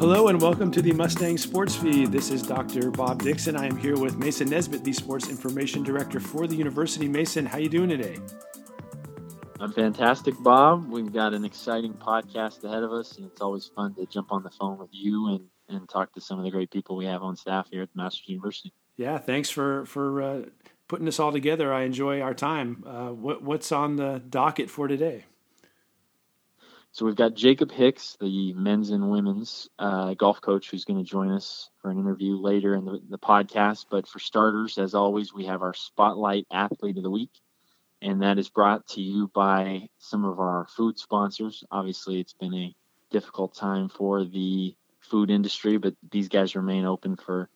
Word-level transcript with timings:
Hello 0.00 0.28
and 0.28 0.40
welcome 0.40 0.70
to 0.70 0.80
the 0.80 0.92
Mustang 0.92 1.36
Sports 1.36 1.76
Feed. 1.76 2.10
This 2.10 2.30
is 2.30 2.40
Dr. 2.40 2.90
Bob 2.90 3.22
Dixon. 3.22 3.54
I 3.54 3.66
am 3.66 3.76
here 3.76 3.98
with 3.98 4.16
Mason 4.16 4.48
Nesbitt, 4.48 4.82
the 4.82 4.94
Sports 4.94 5.28
Information 5.28 5.82
Director 5.82 6.18
for 6.18 6.46
the 6.46 6.56
University. 6.56 7.06
Mason, 7.06 7.44
how 7.44 7.58
you 7.58 7.68
doing 7.68 7.90
today? 7.90 8.16
I'm 9.60 9.70
fantastic, 9.74 10.34
Bob. 10.40 10.90
We've 10.90 11.12
got 11.12 11.34
an 11.34 11.44
exciting 11.44 11.92
podcast 11.92 12.64
ahead 12.64 12.82
of 12.82 12.92
us, 12.92 13.18
and 13.18 13.26
it's 13.26 13.42
always 13.42 13.66
fun 13.66 13.92
to 13.96 14.06
jump 14.06 14.32
on 14.32 14.42
the 14.42 14.48
phone 14.48 14.78
with 14.78 14.88
you 14.90 15.34
and, 15.34 15.44
and 15.68 15.86
talk 15.86 16.14
to 16.14 16.20
some 16.22 16.38
of 16.38 16.46
the 16.46 16.50
great 16.50 16.70
people 16.70 16.96
we 16.96 17.04
have 17.04 17.22
on 17.22 17.36
staff 17.36 17.68
here 17.70 17.82
at 17.82 17.92
the 17.94 18.02
Masters 18.02 18.26
University. 18.26 18.72
Yeah, 18.96 19.18
thanks 19.18 19.50
for 19.50 19.84
for 19.84 20.22
uh, 20.22 20.42
putting 20.88 21.04
this 21.04 21.20
all 21.20 21.30
together. 21.30 21.74
I 21.74 21.82
enjoy 21.82 22.22
our 22.22 22.32
time. 22.32 22.84
Uh, 22.86 23.08
what, 23.08 23.42
what's 23.42 23.70
on 23.70 23.96
the 23.96 24.22
docket 24.30 24.70
for 24.70 24.88
today? 24.88 25.26
So 26.92 27.06
we've 27.06 27.14
got 27.14 27.34
Jacob 27.34 27.70
Hicks, 27.70 28.16
the 28.20 28.52
men's 28.52 28.90
and 28.90 29.10
women's 29.10 29.68
uh, 29.78 30.14
golf 30.14 30.40
coach, 30.40 30.70
who's 30.70 30.84
going 30.84 30.98
to 30.98 31.08
join 31.08 31.30
us 31.30 31.70
for 31.80 31.90
an 31.90 32.00
interview 32.00 32.36
later 32.36 32.74
in 32.74 32.84
the, 32.84 33.00
the 33.08 33.18
podcast. 33.18 33.86
But 33.88 34.08
for 34.08 34.18
starters, 34.18 34.76
as 34.76 34.94
always, 34.94 35.32
we 35.32 35.46
have 35.46 35.62
our 35.62 35.72
Spotlight 35.72 36.46
Athlete 36.50 36.96
of 36.96 37.04
the 37.04 37.10
Week, 37.10 37.30
and 38.02 38.22
that 38.22 38.38
is 38.38 38.48
brought 38.48 38.88
to 38.88 39.00
you 39.00 39.30
by 39.32 39.88
some 39.98 40.24
of 40.24 40.40
our 40.40 40.66
food 40.68 40.98
sponsors. 40.98 41.62
Obviously, 41.70 42.18
it's 42.18 42.32
been 42.32 42.54
a 42.54 42.74
difficult 43.10 43.54
time 43.54 43.88
for 43.88 44.24
the 44.24 44.74
food 44.98 45.30
industry, 45.30 45.76
but 45.76 45.94
these 46.10 46.28
guys 46.28 46.56
remain 46.56 46.84
open 46.86 47.14
for 47.14 47.48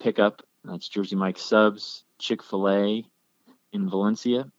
pickup. 0.00 0.42
That's 0.64 0.88
Jersey 0.88 1.16
Mike 1.16 1.38
Subs, 1.38 2.04
Chick 2.18 2.42
fil 2.42 2.68
A 2.68 3.04
in 3.72 3.88
Valencia, 3.88 4.50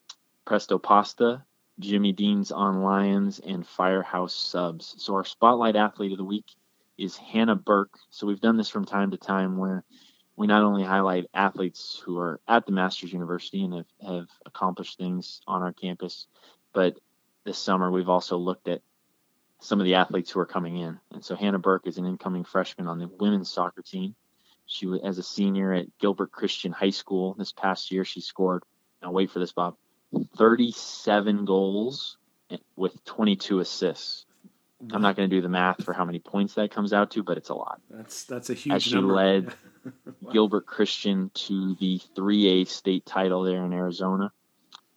Presto 0.45 0.77
Pasta, 0.77 1.43
Jimmy 1.81 2.13
Dean's 2.13 2.51
on 2.51 2.83
Lyons, 2.83 3.39
and 3.39 3.65
Firehouse 3.67 4.35
Subs. 4.35 4.95
So 4.99 5.15
our 5.15 5.25
spotlight 5.25 5.75
athlete 5.75 6.11
of 6.11 6.19
the 6.19 6.23
week 6.23 6.45
is 6.97 7.17
Hannah 7.17 7.55
Burke. 7.55 7.97
So 8.11 8.27
we've 8.27 8.39
done 8.39 8.55
this 8.55 8.69
from 8.69 8.85
time 8.85 9.11
to 9.11 9.17
time 9.17 9.57
where 9.57 9.83
we 10.35 10.45
not 10.47 10.63
only 10.63 10.83
highlight 10.83 11.25
athletes 11.33 12.01
who 12.05 12.19
are 12.19 12.39
at 12.47 12.65
the 12.65 12.71
Masters 12.71 13.11
University 13.11 13.63
and 13.63 13.73
have, 13.73 13.85
have 14.01 14.27
accomplished 14.45 14.97
things 14.97 15.41
on 15.47 15.63
our 15.63 15.73
campus, 15.73 16.27
but 16.71 16.99
this 17.45 17.57
summer 17.57 17.91
we've 17.91 18.09
also 18.09 18.37
looked 18.37 18.67
at 18.67 18.81
some 19.59 19.79
of 19.79 19.85
the 19.85 19.95
athletes 19.95 20.29
who 20.29 20.39
are 20.39 20.45
coming 20.45 20.77
in. 20.77 20.99
And 21.11 21.25
so 21.25 21.35
Hannah 21.35 21.59
Burke 21.59 21.87
is 21.87 21.97
an 21.97 22.05
incoming 22.05 22.43
freshman 22.43 22.87
on 22.87 22.99
the 22.99 23.07
women's 23.07 23.51
soccer 23.51 23.81
team. 23.81 24.15
She 24.67 24.85
was 24.85 25.01
as 25.03 25.17
a 25.17 25.23
senior 25.23 25.73
at 25.73 25.97
Gilbert 25.97 26.31
Christian 26.31 26.71
High 26.71 26.91
School 26.91 27.33
this 27.33 27.51
past 27.51 27.91
year. 27.91 28.05
She 28.05 28.21
scored. 28.21 28.63
Now 29.01 29.11
wait 29.11 29.31
for 29.31 29.39
this, 29.39 29.51
Bob. 29.51 29.75
37 30.37 31.45
goals 31.45 32.17
with 32.75 33.03
22 33.05 33.59
assists. 33.59 34.25
I'm 34.91 35.01
not 35.01 35.15
going 35.15 35.29
to 35.29 35.35
do 35.35 35.41
the 35.41 35.49
math 35.49 35.83
for 35.83 35.93
how 35.93 36.05
many 36.05 36.19
points 36.19 36.55
that 36.55 36.71
comes 36.71 36.91
out 36.91 37.11
to, 37.11 37.23
but 37.23 37.37
it's 37.37 37.49
a 37.49 37.53
lot. 37.53 37.79
That's 37.89 38.23
that's 38.23 38.49
a 38.49 38.55
huge 38.55 38.75
As 38.75 38.83
she 38.83 38.95
number. 38.95 39.13
led 39.13 39.53
wow. 40.21 40.31
Gilbert 40.31 40.65
Christian 40.65 41.29
to 41.35 41.75
the 41.75 42.01
3A 42.15 42.67
state 42.67 43.05
title 43.05 43.43
there 43.43 43.63
in 43.63 43.73
Arizona, 43.73 44.31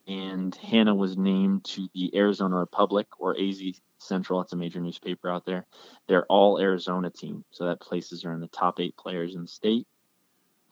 and 0.08 0.54
Hannah 0.54 0.94
was 0.94 1.18
named 1.18 1.64
to 1.66 1.88
the 1.94 2.16
Arizona 2.16 2.56
Republic 2.56 3.06
or 3.18 3.36
AZ 3.38 3.60
Central. 3.98 4.40
That's 4.40 4.54
a 4.54 4.56
major 4.56 4.80
newspaper 4.80 5.28
out 5.28 5.44
there. 5.44 5.66
They're 6.08 6.26
all 6.26 6.58
Arizona 6.58 7.10
team, 7.10 7.44
so 7.50 7.66
that 7.66 7.80
places 7.80 8.22
her 8.22 8.32
in 8.32 8.40
the 8.40 8.48
top 8.48 8.80
eight 8.80 8.96
players 8.96 9.34
in 9.34 9.42
the 9.42 9.48
state. 9.48 9.86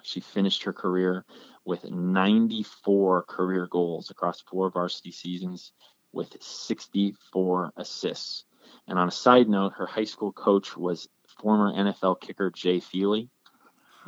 She 0.03 0.21
finished 0.21 0.63
her 0.65 0.73
career 0.73 1.25
with 1.65 1.85
94 1.85 3.23
career 3.23 3.67
goals 3.67 4.11
across 4.11 4.41
four 4.41 4.71
varsity 4.71 5.13
seasons 5.13 5.73
with 6.13 6.37
64 6.41 7.73
assists. 7.77 8.45
And 8.87 8.99
on 8.99 9.09
a 9.09 9.13
side 9.13 9.49
note, 9.49 9.75
her 9.77 9.87
high 9.87 10.05
school 10.05 10.33
coach 10.33 10.77
was 10.77 11.09
former 11.41 11.73
NFL 11.73 12.21
kicker 12.21 12.51
Jay 12.51 12.81
Feely. 12.81 13.29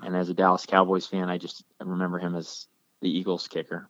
And 0.03 0.16
as 0.16 0.28
a 0.28 0.34
Dallas 0.34 0.66
Cowboys 0.66 1.06
fan, 1.06 1.31
I 1.31 1.38
just 1.38 1.64
remember 1.81 2.19
him 2.19 2.34
as 2.34 2.66
the 3.00 3.09
Eagles 3.10 3.47
kicker. 3.48 3.88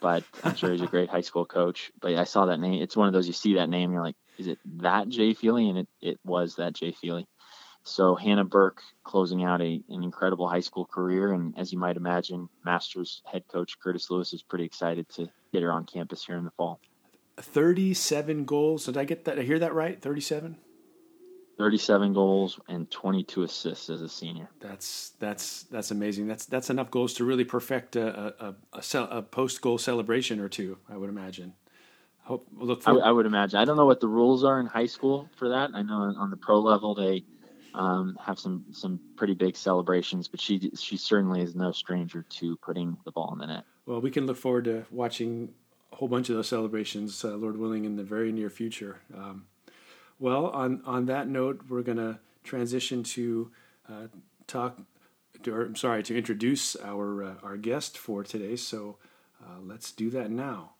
But 0.00 0.24
I'm 0.42 0.56
sure 0.56 0.72
he's 0.72 0.82
a 0.82 0.86
great 0.86 1.08
high 1.08 1.20
school 1.20 1.46
coach. 1.46 1.92
But 2.00 2.14
I 2.14 2.24
saw 2.24 2.46
that 2.46 2.60
name. 2.60 2.82
It's 2.82 2.96
one 2.96 3.06
of 3.06 3.12
those 3.12 3.26
you 3.26 3.32
see 3.32 3.54
that 3.54 3.68
name, 3.68 3.92
you're 3.92 4.02
like, 4.02 4.16
is 4.38 4.46
it 4.46 4.58
that 4.76 5.08
Jay 5.08 5.34
Feely? 5.34 5.68
And 5.68 5.78
it, 5.78 5.88
it 6.00 6.18
was 6.24 6.56
that 6.56 6.72
Jay 6.72 6.92
Feely. 6.92 7.26
So 7.84 8.14
Hannah 8.14 8.44
Burke 8.44 8.82
closing 9.02 9.44
out 9.44 9.62
a, 9.62 9.82
an 9.88 10.02
incredible 10.02 10.48
high 10.48 10.60
school 10.60 10.84
career, 10.84 11.32
and 11.32 11.58
as 11.58 11.72
you 11.72 11.78
might 11.78 11.96
imagine, 11.96 12.48
Masters 12.64 13.22
head 13.30 13.44
coach 13.48 13.78
Curtis 13.80 14.10
Lewis 14.10 14.32
is 14.32 14.42
pretty 14.42 14.64
excited 14.64 15.08
to 15.10 15.28
get 15.52 15.62
her 15.62 15.72
on 15.72 15.86
campus 15.86 16.24
here 16.24 16.36
in 16.36 16.44
the 16.44 16.50
fall. 16.50 16.80
37 17.38 18.44
goals. 18.44 18.86
Did 18.86 18.96
I 18.96 19.04
get 19.04 19.24
that? 19.24 19.36
Did 19.36 19.42
I 19.42 19.46
hear 19.46 19.58
that 19.60 19.74
right? 19.74 20.00
37. 20.00 20.56
37 21.58 22.12
goals 22.12 22.60
and 22.68 22.88
22 22.88 23.42
assists 23.42 23.90
as 23.90 24.00
a 24.00 24.08
senior. 24.08 24.48
That's 24.60 25.10
that's 25.18 25.64
that's 25.64 25.90
amazing. 25.90 26.28
That's 26.28 26.46
that's 26.46 26.70
enough 26.70 26.90
goals 26.90 27.14
to 27.14 27.24
really 27.24 27.44
perfect 27.44 27.96
a 27.96 28.32
a, 28.40 28.54
a, 28.72 28.98
a 29.10 29.22
post 29.22 29.60
goal 29.60 29.76
celebration 29.76 30.38
or 30.38 30.48
two. 30.48 30.78
I 30.88 30.96
would 30.96 31.10
imagine. 31.10 31.54
Hope 32.22 32.46
look. 32.52 32.82
I, 32.86 32.92
I 32.92 33.10
would 33.10 33.26
imagine. 33.26 33.58
I 33.58 33.64
don't 33.64 33.76
know 33.76 33.86
what 33.86 34.00
the 34.00 34.06
rules 34.06 34.44
are 34.44 34.60
in 34.60 34.66
high 34.66 34.86
school 34.86 35.28
for 35.36 35.48
that. 35.48 35.70
I 35.74 35.82
know 35.82 36.14
on 36.16 36.30
the 36.30 36.36
pro 36.36 36.60
level 36.60 36.94
they 36.94 37.24
um, 37.74 38.18
have 38.24 38.38
some 38.38 38.64
some 38.72 39.00
pretty 39.16 39.34
big 39.34 39.56
celebrations, 39.56 40.28
but 40.28 40.40
she 40.40 40.70
she 40.76 40.96
certainly 40.96 41.42
is 41.42 41.54
no 41.54 41.72
stranger 41.72 42.24
to 42.28 42.56
putting 42.56 42.96
the 43.04 43.12
ball 43.12 43.32
in 43.32 43.38
the 43.38 43.46
net. 43.46 43.64
Well, 43.86 44.00
we 44.00 44.10
can 44.10 44.26
look 44.26 44.36
forward 44.36 44.64
to 44.64 44.84
watching 44.90 45.54
a 45.92 45.96
whole 45.96 46.08
bunch 46.08 46.28
of 46.28 46.36
those 46.36 46.48
celebrations, 46.48 47.24
uh, 47.24 47.36
Lord 47.36 47.56
willing, 47.56 47.84
in 47.84 47.96
the 47.96 48.02
very 48.04 48.32
near 48.32 48.50
future. 48.50 49.00
Um, 49.14 49.46
well, 50.18 50.46
on 50.46 50.82
on 50.84 51.06
that 51.06 51.28
note, 51.28 51.62
we're 51.68 51.82
going 51.82 51.98
to 51.98 52.18
transition 52.44 53.02
to 53.02 53.50
uh, 53.88 54.06
talk. 54.46 54.78
To, 55.44 55.54
or, 55.54 55.62
I'm 55.62 55.76
sorry 55.76 56.02
to 56.02 56.16
introduce 56.16 56.76
our 56.76 57.22
uh, 57.22 57.34
our 57.42 57.56
guest 57.56 57.96
for 57.96 58.24
today. 58.24 58.56
So 58.56 58.96
uh, 59.42 59.60
let's 59.62 59.92
do 59.92 60.10
that 60.10 60.30
now. 60.30 60.72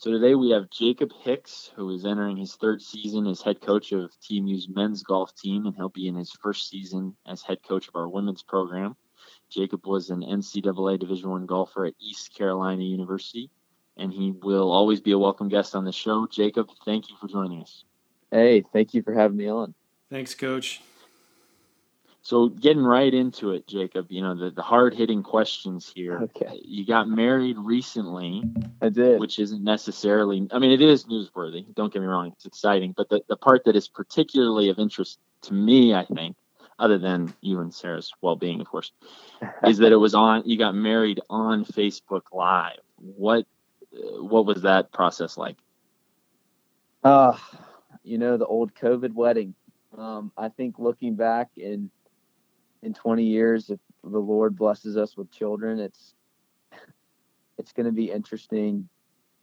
So 0.00 0.12
today 0.12 0.36
we 0.36 0.50
have 0.50 0.70
Jacob 0.70 1.10
Hicks, 1.24 1.72
who 1.74 1.90
is 1.90 2.06
entering 2.06 2.36
his 2.36 2.54
third 2.54 2.80
season 2.80 3.26
as 3.26 3.42
head 3.42 3.60
coach 3.60 3.90
of 3.90 4.12
TMU's 4.22 4.68
men's 4.68 5.02
golf 5.02 5.34
team, 5.34 5.66
and 5.66 5.74
he'll 5.74 5.88
be 5.88 6.06
in 6.06 6.14
his 6.14 6.30
first 6.30 6.70
season 6.70 7.16
as 7.26 7.42
head 7.42 7.64
coach 7.66 7.88
of 7.88 7.96
our 7.96 8.08
women's 8.08 8.44
program. 8.44 8.94
Jacob 9.50 9.88
was 9.88 10.10
an 10.10 10.20
NCAA 10.20 11.00
Division 11.00 11.30
One 11.30 11.46
golfer 11.46 11.84
at 11.84 11.94
East 11.98 12.32
Carolina 12.32 12.84
University, 12.84 13.50
and 13.96 14.12
he 14.12 14.30
will 14.40 14.70
always 14.70 15.00
be 15.00 15.10
a 15.10 15.18
welcome 15.18 15.48
guest 15.48 15.74
on 15.74 15.84
the 15.84 15.90
show. 15.90 16.28
Jacob, 16.28 16.68
thank 16.84 17.10
you 17.10 17.16
for 17.20 17.26
joining 17.26 17.60
us. 17.60 17.82
Hey, 18.30 18.62
thank 18.72 18.94
you 18.94 19.02
for 19.02 19.12
having 19.12 19.36
me 19.36 19.48
on. 19.48 19.74
Thanks, 20.10 20.32
Coach. 20.32 20.80
So 22.28 22.50
getting 22.50 22.82
right 22.82 23.14
into 23.14 23.52
it, 23.52 23.66
Jacob, 23.66 24.08
you 24.10 24.20
know, 24.20 24.34
the, 24.34 24.50
the 24.50 24.60
hard 24.60 24.92
hitting 24.94 25.22
questions 25.22 25.90
here. 25.94 26.18
Okay. 26.24 26.60
You 26.62 26.84
got 26.84 27.08
married 27.08 27.56
recently. 27.56 28.42
I 28.82 28.90
did. 28.90 29.18
Which 29.18 29.38
isn't 29.38 29.64
necessarily 29.64 30.46
I 30.52 30.58
mean 30.58 30.70
it 30.70 30.82
is 30.82 31.06
newsworthy, 31.06 31.64
don't 31.74 31.90
get 31.90 32.02
me 32.02 32.06
wrong, 32.06 32.30
it's 32.36 32.44
exciting. 32.44 32.92
But 32.94 33.08
the, 33.08 33.22
the 33.30 33.36
part 33.38 33.64
that 33.64 33.76
is 33.76 33.88
particularly 33.88 34.68
of 34.68 34.78
interest 34.78 35.20
to 35.44 35.54
me, 35.54 35.94
I 35.94 36.04
think, 36.04 36.36
other 36.78 36.98
than 36.98 37.32
you 37.40 37.60
and 37.60 37.72
Sarah's 37.72 38.12
well 38.20 38.36
being, 38.36 38.60
of 38.60 38.66
course, 38.66 38.92
is 39.66 39.78
that 39.78 39.92
it 39.92 39.96
was 39.96 40.14
on 40.14 40.42
you 40.44 40.58
got 40.58 40.74
married 40.74 41.22
on 41.30 41.64
Facebook 41.64 42.24
Live. 42.34 42.80
What 42.96 43.46
what 44.18 44.44
was 44.44 44.60
that 44.60 44.92
process 44.92 45.38
like? 45.38 45.56
Uh 47.02 47.38
you 48.04 48.18
know, 48.18 48.36
the 48.36 48.44
old 48.44 48.74
COVID 48.74 49.14
wedding. 49.14 49.54
Um, 49.96 50.30
I 50.36 50.50
think 50.50 50.78
looking 50.78 51.14
back 51.14 51.48
in 51.56 51.90
in 52.82 52.94
20 52.94 53.24
years, 53.24 53.70
if 53.70 53.80
the 54.04 54.18
Lord 54.18 54.56
blesses 54.56 54.96
us 54.96 55.16
with 55.16 55.30
children, 55.30 55.78
it's 55.78 56.14
it's 57.58 57.72
going 57.72 57.86
to 57.86 57.92
be 57.92 58.10
interesting 58.10 58.88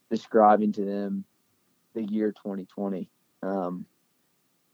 describing 0.10 0.72
to 0.72 0.86
them 0.86 1.26
the 1.94 2.04
year 2.04 2.32
2020 2.32 3.10
um, 3.44 3.86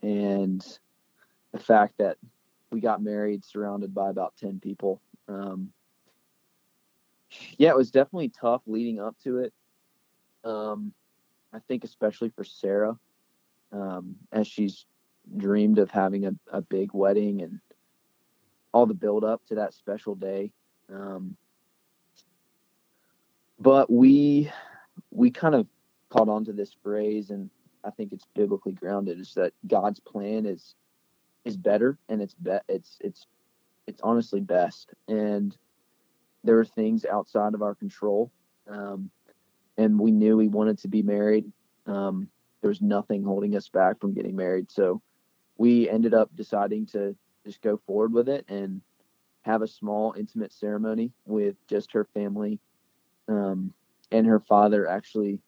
and 0.02 0.78
the 1.52 1.58
fact 1.58 1.94
that 1.98 2.18
we 2.70 2.80
got 2.80 3.02
married 3.02 3.44
surrounded 3.44 3.92
by 3.92 4.10
about 4.10 4.34
10 4.36 4.60
people. 4.60 5.00
Um, 5.28 5.72
yeah, 7.58 7.70
it 7.70 7.76
was 7.76 7.90
definitely 7.90 8.28
tough 8.28 8.62
leading 8.66 9.00
up 9.00 9.16
to 9.24 9.38
it. 9.38 9.52
Um, 10.44 10.92
I 11.52 11.58
think 11.60 11.84
especially 11.84 12.30
for 12.30 12.44
Sarah, 12.44 12.96
um, 13.72 14.16
as 14.32 14.46
she's 14.46 14.86
dreamed 15.36 15.78
of 15.78 15.90
having 15.90 16.26
a, 16.26 16.34
a 16.50 16.62
big 16.62 16.92
wedding 16.92 17.42
and 17.42 17.60
all 18.72 18.86
the 18.86 18.94
build 18.94 19.24
up 19.24 19.44
to 19.46 19.54
that 19.56 19.74
special 19.74 20.14
day. 20.14 20.50
Um, 20.92 21.36
but 23.58 23.90
we 23.90 24.50
we 25.10 25.30
kind 25.30 25.54
of 25.54 25.66
caught 26.10 26.28
on 26.28 26.44
to 26.46 26.52
this 26.52 26.74
phrase, 26.82 27.30
and 27.30 27.48
I 27.84 27.90
think 27.90 28.12
it's 28.12 28.26
biblically 28.34 28.72
grounded. 28.72 29.20
Is 29.20 29.34
that 29.34 29.52
God's 29.66 30.00
plan 30.00 30.46
is 30.46 30.74
is 31.44 31.56
better, 31.56 31.98
and 32.08 32.20
it's 32.20 32.34
be, 32.34 32.58
it's 32.68 32.98
it's 33.00 33.26
it's 33.86 34.00
honestly 34.02 34.40
best. 34.40 34.92
And 35.08 35.56
there 36.44 36.58
are 36.58 36.64
things 36.64 37.04
outside 37.04 37.54
of 37.54 37.62
our 37.62 37.74
control, 37.74 38.32
um, 38.68 39.10
and 39.78 39.98
we 39.98 40.10
knew 40.10 40.36
we 40.36 40.48
wanted 40.48 40.78
to 40.78 40.88
be 40.88 41.02
married. 41.02 41.50
Um, 41.86 42.28
there 42.60 42.68
was 42.68 42.82
nothing 42.82 43.24
holding 43.24 43.56
us 43.56 43.68
back 43.68 44.00
from 44.00 44.14
getting 44.14 44.36
married, 44.36 44.70
so 44.70 45.00
we 45.56 45.88
ended 45.88 46.14
up 46.14 46.30
deciding 46.34 46.86
to 46.86 47.14
just 47.44 47.62
go 47.62 47.80
forward 47.86 48.12
with 48.12 48.28
it 48.28 48.44
and 48.48 48.80
have 49.42 49.62
a 49.62 49.66
small 49.66 50.14
intimate 50.16 50.52
ceremony 50.52 51.10
with 51.26 51.56
just 51.66 51.92
her 51.92 52.04
family. 52.14 52.58
Um, 53.28 53.72
and 54.10 54.26
her 54.26 54.40
father 54.40 54.86
actually 54.86 55.40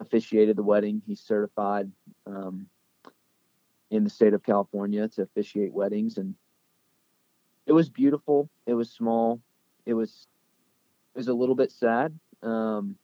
officiated 0.00 0.56
the 0.56 0.62
wedding. 0.62 1.02
He's 1.06 1.20
certified 1.20 1.90
um, 2.26 2.66
in 3.90 4.04
the 4.04 4.10
state 4.10 4.34
of 4.34 4.42
California 4.42 5.08
to 5.08 5.22
officiate 5.22 5.72
weddings, 5.72 6.16
and 6.18 6.34
it 7.66 7.72
was 7.72 7.88
beautiful. 7.88 8.48
It 8.66 8.74
was 8.74 8.90
small. 8.90 9.40
It 9.86 9.94
was 9.94 10.26
it 11.14 11.18
was 11.18 11.28
a 11.28 11.34
little 11.34 11.54
bit 11.54 11.70
sad 11.70 12.18
um, 12.42 12.96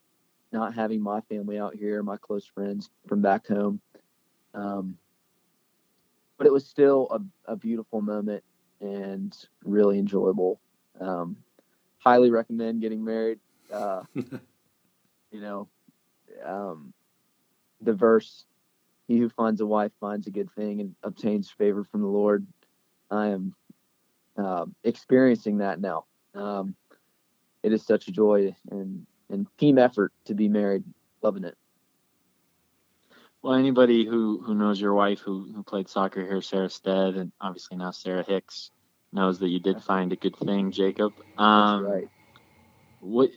not 0.52 0.74
having 0.74 1.00
my 1.00 1.20
family 1.22 1.58
out 1.58 1.74
here, 1.74 2.02
my 2.02 2.16
close 2.16 2.46
friends 2.46 2.90
from 3.06 3.20
back 3.20 3.46
home. 3.46 3.80
Um, 4.54 4.96
but 6.38 6.46
it 6.46 6.52
was 6.52 6.66
still 6.66 7.08
a, 7.10 7.52
a 7.52 7.56
beautiful 7.56 8.00
moment 8.00 8.42
and 8.80 9.36
really 9.64 9.98
enjoyable. 9.98 10.60
Um, 11.00 11.36
highly 11.98 12.30
recommend 12.30 12.80
getting 12.80 13.04
married. 13.04 13.38
Uh, 13.72 14.02
you 14.14 15.40
know, 15.40 15.68
um, 16.44 16.92
the 17.80 17.92
verse, 17.92 18.44
"He 19.08 19.18
who 19.18 19.28
finds 19.28 19.60
a 19.60 19.66
wife 19.66 19.92
finds 20.00 20.26
a 20.26 20.30
good 20.30 20.50
thing 20.52 20.80
and 20.80 20.94
obtains 21.02 21.50
favor 21.50 21.84
from 21.84 22.02
the 22.02 22.08
Lord." 22.08 22.46
I 23.10 23.28
am 23.28 23.54
uh, 24.36 24.66
experiencing 24.84 25.58
that 25.58 25.80
now. 25.80 26.04
Um, 26.34 26.74
it 27.62 27.72
is 27.72 27.84
such 27.84 28.08
a 28.08 28.12
joy 28.12 28.54
and 28.70 29.06
and 29.28 29.46
team 29.58 29.78
effort 29.78 30.12
to 30.26 30.34
be 30.34 30.48
married. 30.48 30.84
Loving 31.22 31.44
it. 31.44 31.56
Well, 33.46 33.54
anybody 33.54 34.04
who, 34.04 34.42
who 34.44 34.56
knows 34.56 34.80
your 34.80 34.94
wife 34.94 35.20
who, 35.20 35.48
who 35.54 35.62
played 35.62 35.88
soccer 35.88 36.20
here, 36.20 36.42
Sarah 36.42 36.68
Stead, 36.68 37.14
and 37.14 37.30
obviously 37.40 37.76
now 37.76 37.92
Sarah 37.92 38.24
Hicks, 38.26 38.72
knows 39.12 39.38
that 39.38 39.50
you 39.50 39.60
did 39.60 39.80
find 39.84 40.12
a 40.12 40.16
good 40.16 40.34
thing, 40.36 40.72
Jacob. 40.72 41.12
Um, 41.38 41.84
That's 41.84 41.94
right. 41.94 42.08
What 42.98 43.30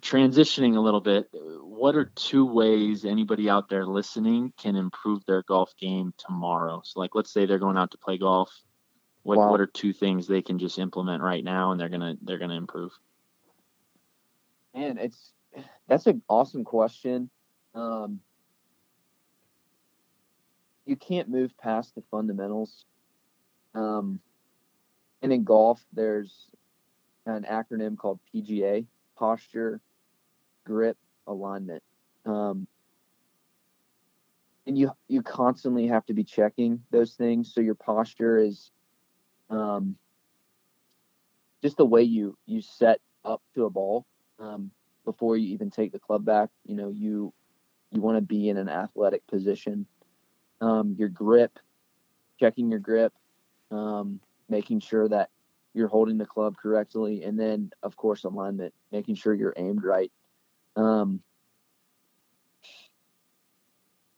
transitioning 0.00 0.76
a 0.76 0.80
little 0.80 1.02
bit? 1.02 1.28
What 1.34 1.94
are 1.94 2.06
two 2.06 2.46
ways 2.46 3.04
anybody 3.04 3.50
out 3.50 3.68
there 3.68 3.84
listening 3.84 4.54
can 4.56 4.76
improve 4.76 5.26
their 5.26 5.42
golf 5.42 5.74
game 5.78 6.14
tomorrow? 6.16 6.80
So, 6.82 6.98
like, 6.98 7.14
let's 7.14 7.30
say 7.30 7.44
they're 7.44 7.58
going 7.58 7.76
out 7.76 7.90
to 7.90 7.98
play 7.98 8.16
golf. 8.16 8.50
What 9.24 9.36
Wow. 9.36 9.50
What 9.50 9.60
are 9.60 9.66
two 9.66 9.92
things 9.92 10.26
they 10.26 10.40
can 10.40 10.58
just 10.58 10.78
implement 10.78 11.22
right 11.22 11.44
now, 11.44 11.72
and 11.72 11.78
they're 11.78 11.90
gonna 11.90 12.14
they're 12.22 12.38
gonna 12.38 12.56
improve? 12.56 12.92
Man, 14.74 14.96
it's 14.96 15.32
that's 15.86 16.06
an 16.06 16.22
awesome 16.30 16.64
question. 16.64 17.28
Um, 17.74 18.20
you 20.90 20.96
can't 20.96 21.28
move 21.28 21.56
past 21.56 21.94
the 21.94 22.02
fundamentals. 22.10 22.84
Um, 23.76 24.18
and 25.22 25.32
in 25.32 25.44
golf, 25.44 25.80
there's 25.92 26.50
an 27.26 27.46
acronym 27.48 27.96
called 27.96 28.18
PGA: 28.34 28.86
posture, 29.16 29.80
grip, 30.66 30.98
alignment. 31.28 31.84
Um, 32.26 32.66
and 34.66 34.76
you 34.76 34.90
you 35.06 35.22
constantly 35.22 35.86
have 35.86 36.04
to 36.06 36.12
be 36.12 36.24
checking 36.24 36.82
those 36.90 37.14
things. 37.14 37.54
So 37.54 37.60
your 37.60 37.76
posture 37.76 38.38
is 38.38 38.72
um, 39.48 39.94
just 41.62 41.76
the 41.76 41.86
way 41.86 42.02
you 42.02 42.36
you 42.46 42.62
set 42.62 43.00
up 43.24 43.42
to 43.54 43.66
a 43.66 43.70
ball 43.70 44.06
um, 44.40 44.72
before 45.04 45.36
you 45.36 45.54
even 45.54 45.70
take 45.70 45.92
the 45.92 46.00
club 46.00 46.24
back. 46.24 46.50
You 46.66 46.74
know, 46.74 46.90
you 46.90 47.32
you 47.92 48.00
want 48.00 48.16
to 48.16 48.22
be 48.22 48.48
in 48.48 48.56
an 48.56 48.68
athletic 48.68 49.24
position. 49.28 49.86
Um, 50.60 50.94
your 50.98 51.08
grip, 51.08 51.58
checking 52.38 52.70
your 52.70 52.80
grip, 52.80 53.12
um, 53.70 54.20
making 54.48 54.80
sure 54.80 55.08
that 55.08 55.30
you're 55.72 55.88
holding 55.88 56.18
the 56.18 56.26
club 56.26 56.56
correctly, 56.56 57.22
and 57.24 57.38
then 57.38 57.70
of 57.82 57.96
course 57.96 58.24
alignment, 58.24 58.74
making 58.92 59.14
sure 59.14 59.34
you're 59.34 59.54
aimed 59.56 59.84
right. 59.84 60.12
Um, 60.76 61.22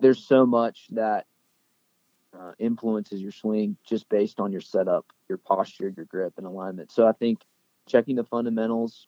there's 0.01 0.25
so 0.25 0.45
much 0.47 0.87
that 0.91 1.27
uh, 2.39 2.53
influences 2.59 3.21
your 3.21 3.33
swing 3.33 3.77
just 3.87 4.09
based 4.09 4.41
on 4.41 4.53
your 4.53 4.61
setup, 4.61 5.07
your 5.29 5.39
posture, 5.39 5.93
your 5.97 6.07
grip, 6.07 6.35
and 6.39 6.47
alignment. 6.47 6.91
So 6.91 7.07
I 7.07 7.13
think 7.13 7.41
checking 7.87 8.17
the 8.17 8.25
fundamentals, 8.25 9.07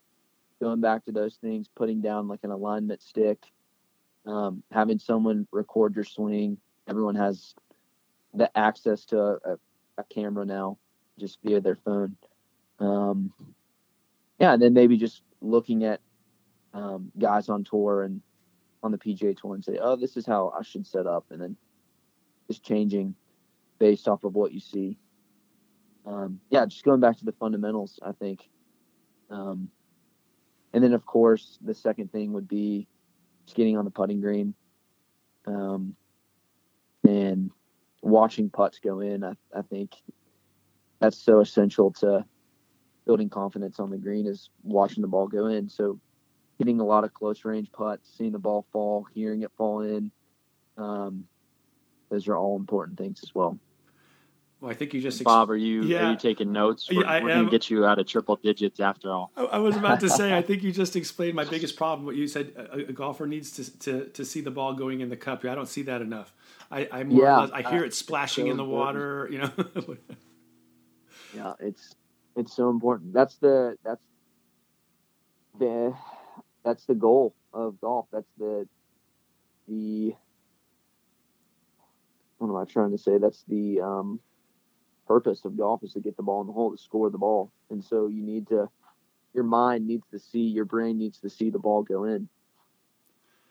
going 0.61 0.81
back 0.81 1.05
to 1.07 1.13
those 1.13 1.37
things, 1.37 1.69
putting 1.75 2.01
down 2.01 2.29
like 2.29 2.41
an 2.43 2.51
alignment 2.51 3.03
stick, 3.03 3.39
um, 4.27 4.63
having 4.71 4.99
someone 4.99 5.47
record 5.53 5.95
your 5.95 6.05
swing. 6.05 6.59
Everyone 6.89 7.15
has 7.15 7.55
the 8.35 8.51
access 8.57 9.05
to 9.07 9.19
a, 9.19 9.59
a, 9.99 10.05
camera 10.13 10.45
now, 10.45 10.79
just 11.19 11.39
via 11.43 11.61
their 11.61 11.77
phone. 11.77 12.17
Um, 12.79 13.33
yeah, 14.39 14.53
and 14.53 14.63
then 14.63 14.75
maybe 14.75 14.97
just 14.97 15.23
looking 15.41 15.85
at 15.85 16.01
um, 16.73 17.13
guys 17.19 17.49
on 17.49 17.65
tour 17.65 18.03
and 18.03 18.21
on 18.83 18.93
the 18.93 18.99
PGA 18.99 19.37
Tour 19.37 19.55
and 19.55 19.65
say, 19.65 19.79
"Oh, 19.81 19.97
this 19.97 20.17
is 20.17 20.27
how 20.27 20.53
I 20.59 20.63
should 20.63 20.87
set 20.87 21.07
up," 21.07 21.27
and 21.31 21.41
then 21.41 21.57
just 22.49 22.63
changing 22.63 23.15
based 23.79 24.09
off 24.09 24.25
of 24.25 24.35
what 24.35 24.53
you 24.53 24.61
see. 24.61 24.99
Um, 26.07 26.41
yeah, 26.51 26.67
just 26.67 26.85
going 26.85 27.01
back 27.01 27.19
to 27.19 27.25
the 27.25 27.33
fundamentals, 27.33 27.99
I 28.03 28.13
think. 28.13 28.49
Um, 29.31 29.71
and 30.73 30.83
then, 30.83 30.93
of 30.93 31.07
course, 31.07 31.59
the 31.63 31.75
second 31.75 32.13
thing 32.13 32.33
would 32.33 32.49
be 32.49 32.87
just 33.47 33.57
getting 33.57 33.77
on 33.79 33.85
the 33.85 33.91
putting 33.91 34.21
green 34.21 34.55
um, 35.47 35.97
and 37.05 37.51
watching 38.03 38.51
putts 38.51 38.79
go 38.79 39.01
in. 39.01 39.25
I, 39.25 39.33
I 39.57 39.63
think 39.63 39.95
that's 41.01 41.19
so 41.19 41.41
essential 41.41 41.93
to 41.93 42.25
building 43.07 43.29
confidence 43.29 43.79
on 43.79 43.91
the 43.91 43.99
green 43.99 44.27
is 44.27 44.51
watching 44.63 45.03
the 45.03 45.09
ball 45.09 45.29
go 45.29 45.47
in. 45.47 45.69
So, 45.69 46.01
getting 46.59 46.81
a 46.81 46.85
lot 46.85 47.05
of 47.05 47.13
close 47.13 47.45
range 47.45 47.71
putts, 47.73 48.17
seeing 48.17 48.33
the 48.33 48.39
ball 48.39 48.67
fall, 48.73 49.07
hearing 49.13 49.43
it 49.43 49.51
fall 49.57 49.81
in. 49.81 50.11
Um, 50.77 51.25
those 52.11 52.29
are 52.29 52.37
all 52.37 52.57
important 52.57 52.97
things 52.97 53.21
as 53.23 53.35
well. 53.35 53.59
Well, 54.65 54.71
I 54.73 54.77
think 54.77 54.95
you 54.95 55.03
just 55.03 55.21
ex- 55.21 55.25
Bob, 55.25 55.51
are 55.51 55.57
you 55.57 55.83
Yeah. 55.83 56.07
are 56.07 56.11
you 56.13 56.17
taking 56.17 56.51
notes? 56.51 56.89
Yeah, 56.91 57.01
We're, 57.01 57.07
I 57.07 57.23
we're 57.23 57.35
gonna 57.35 57.51
get 57.51 57.69
you 57.69 57.85
out 57.85 57.99
of 57.99 58.07
triple 58.07 58.37
digits 58.37 58.81
after 58.81 59.13
all. 59.13 59.31
I, 59.37 59.43
I 59.45 59.59
was 59.59 59.77
about 59.77 60.01
to 60.01 60.09
say. 60.09 60.35
I 60.35 60.41
think 60.49 60.63
you 60.63 60.73
just 60.73 60.97
explained 60.97 61.35
my 61.37 61.45
biggest 61.45 61.77
problem. 61.77 62.07
What 62.07 62.17
you 62.17 62.27
said, 62.27 62.55
a, 62.57 62.77
a 62.89 62.93
golfer 62.95 63.27
needs 63.27 63.51
to, 63.57 63.79
to 63.81 64.07
to 64.07 64.25
see 64.25 64.41
the 64.41 64.51
ball 64.51 64.73
going 64.73 65.03
in 65.03 65.11
the 65.11 65.19
cup. 65.19 65.45
I 65.45 65.55
don't 65.55 65.69
see 65.69 65.83
that 65.83 66.01
enough. 66.01 66.33
I 66.71 66.89
I, 66.91 67.03
Yeah, 67.03 67.41
less, 67.41 67.51
I 67.51 67.61
hear 67.61 67.83
uh, 67.83 67.89
it 67.89 67.93
splashing 67.93 68.47
so 68.47 68.51
in 68.53 68.57
the 68.57 68.63
important. 68.63 68.97
water. 68.97 69.29
You 69.31 69.39
know. 69.39 69.97
Yeah, 71.35 71.53
it's 71.61 71.95
it's 72.37 72.57
so 72.57 72.71
important. 72.71 73.13
That's 73.13 73.37
the 73.37 73.77
that's 73.85 74.01
the 75.59 75.95
that's 76.65 76.87
the 76.87 76.95
goal 76.95 77.35
of 77.53 77.79
golf. 77.83 78.07
That's 78.11 78.31
the 78.39 78.67
the 79.69 80.15
what 82.39 82.49
am 82.49 82.57
I 82.57 82.65
trying 82.65 82.93
to 82.93 82.99
say? 82.99 83.19
That's 83.19 83.43
the 83.47 83.81
um, 83.83 84.21
purpose 85.07 85.45
of 85.45 85.57
golf 85.57 85.83
is 85.83 85.93
to 85.93 86.01
get 86.01 86.17
the 86.17 86.23
ball 86.23 86.41
in 86.41 86.47
the 86.47 86.53
hole, 86.53 86.71
to 86.71 86.79
score 86.79 87.11
the 87.11 87.19
ball. 87.19 87.51
And 87.71 87.85
so 87.85 88.09
you 88.09 88.23
need 88.23 88.49
to 88.49 88.69
your 89.35 89.45
mind 89.45 89.87
needs 89.87 90.07
to 90.13 90.19
see, 90.19 90.39
your 90.39 90.65
brain 90.65 90.97
needs 90.97 91.19
to 91.19 91.29
see 91.29 91.51
the 91.51 91.59
ball 91.59 91.83
go 91.83 92.05
in. 92.05 92.29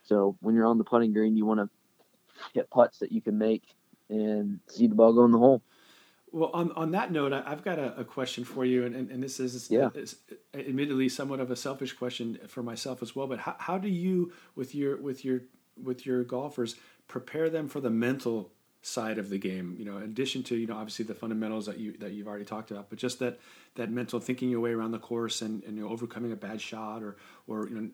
So 0.02 0.36
when 0.40 0.54
you're 0.54 0.66
on 0.66 0.78
the 0.78 0.84
putting 0.84 1.12
green, 1.12 1.36
you 1.36 1.46
want 1.46 1.60
to 1.60 1.68
hit 2.54 2.70
putts 2.70 2.98
that 2.98 3.12
you 3.12 3.20
can 3.20 3.38
make 3.38 3.62
and 4.08 4.60
see 4.66 4.86
the 4.86 4.94
ball 4.94 5.12
go 5.12 5.24
in 5.24 5.30
the 5.30 5.38
hole. 5.38 5.62
Well, 6.32 6.50
on, 6.52 6.72
on 6.72 6.90
that 6.92 7.12
note, 7.12 7.32
I, 7.32 7.42
I've 7.46 7.62
got 7.62 7.78
a, 7.78 8.00
a 8.00 8.04
question 8.04 8.44
for 8.44 8.64
you, 8.64 8.84
and, 8.84 8.96
and, 8.96 9.10
and 9.10 9.22
this 9.22 9.38
is, 9.38 9.70
Yeah. 9.70 9.90
is 9.94 10.16
admittedly 10.52 11.08
somewhat 11.08 11.38
of 11.38 11.50
a 11.50 11.56
selfish 11.56 11.92
question 11.92 12.38
for 12.48 12.62
myself 12.62 13.02
as 13.02 13.14
well. 13.14 13.26
But 13.26 13.40
how, 13.40 13.54
how 13.58 13.78
do 13.78 13.88
you, 13.88 14.32
with 14.56 14.74
your 14.74 14.96
with 14.96 15.24
your 15.24 15.42
with 15.80 16.04
your 16.04 16.24
golfers, 16.24 16.74
prepare 17.06 17.48
them 17.48 17.68
for 17.68 17.80
the 17.80 17.90
mental 17.90 18.50
side 18.84 19.18
of 19.18 19.30
the 19.30 19.38
game? 19.38 19.74
You 19.78 19.84
know, 19.84 19.96
in 19.96 20.04
addition 20.04 20.42
to 20.44 20.56
you 20.56 20.66
know 20.66 20.76
obviously 20.76 21.04
the 21.04 21.14
fundamentals 21.14 21.66
that 21.66 21.78
you 21.78 21.92
that 21.98 22.12
you've 22.12 22.28
already 22.28 22.44
talked 22.44 22.70
about, 22.70 22.90
but 22.90 22.98
just 22.98 23.18
that 23.18 23.40
that 23.74 23.90
mental 23.90 24.20
thinking 24.20 24.50
your 24.50 24.60
way 24.60 24.72
around 24.72 24.92
the 24.92 24.98
course 24.98 25.42
and, 25.42 25.62
and 25.64 25.76
you 25.76 25.84
know, 25.84 25.90
overcoming 25.90 26.32
a 26.32 26.36
bad 26.36 26.60
shot 26.60 27.02
or 27.02 27.16
or 27.46 27.68
you 27.68 27.74
know 27.74 27.88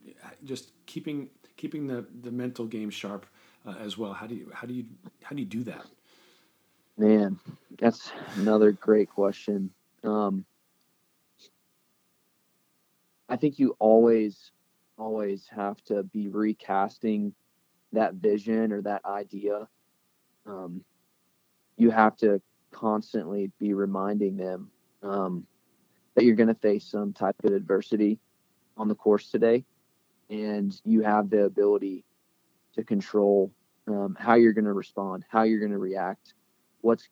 just 0.45 0.73
keeping 0.87 1.29
keeping 1.57 1.87
the, 1.87 2.07
the 2.23 2.31
mental 2.31 2.67
game 2.67 2.91
sharp 2.91 3.27
uh, 3.67 3.75
as 3.81 3.97
well. 3.97 4.13
How 4.13 4.27
do 4.27 4.35
you 4.35 4.51
how 4.53 4.67
do 4.67 4.75
you 4.75 4.85
how 5.23 5.35
do 5.35 5.41
you 5.41 5.49
do 5.49 5.63
that? 5.65 5.87
Man, 6.99 7.39
that's 7.79 8.13
another 8.37 8.73
great 8.73 9.09
question. 9.09 9.71
Um, 10.05 10.45
I 13.31 13.37
think 13.37 13.59
you 13.59 13.77
always, 13.79 14.51
always 14.99 15.47
have 15.55 15.83
to 15.85 16.03
be 16.03 16.29
recasting 16.29 17.33
that 17.93 18.15
vision 18.15 18.73
or 18.73 18.83
that 18.83 19.05
idea. 19.05 19.69
Um, 20.47 20.85
you 21.77 21.91
have 21.91 22.17
to 22.19 22.41
constantly 22.71 23.51
be 23.59 23.75
reminding 23.75 24.37
them 24.37 24.71
um, 25.03 25.47
that 26.15 26.25
you're 26.25 26.37
going 26.37 26.49
to 26.49 26.55
face 26.55 26.85
some 26.85 27.13
type 27.13 27.37
of 27.45 27.53
adversity 27.53 28.19
on 28.77 28.89
the 28.89 28.95
course 28.95 29.31
today, 29.31 29.65
and 30.29 30.79
you 30.85 31.03
have 31.03 31.31
the 31.31 31.45
ability 31.45 32.05
to 32.75 32.85
control 32.85 33.51
um, 33.89 34.17
how 34.19 34.35
you're 34.35 34.53
going 34.53 34.65
to 34.65 34.73
respond, 34.73 35.25
how 35.29 35.43
you're 35.43 35.59
going 35.59 35.73
to 35.73 35.79
react 35.79 36.35
what's 36.81 37.09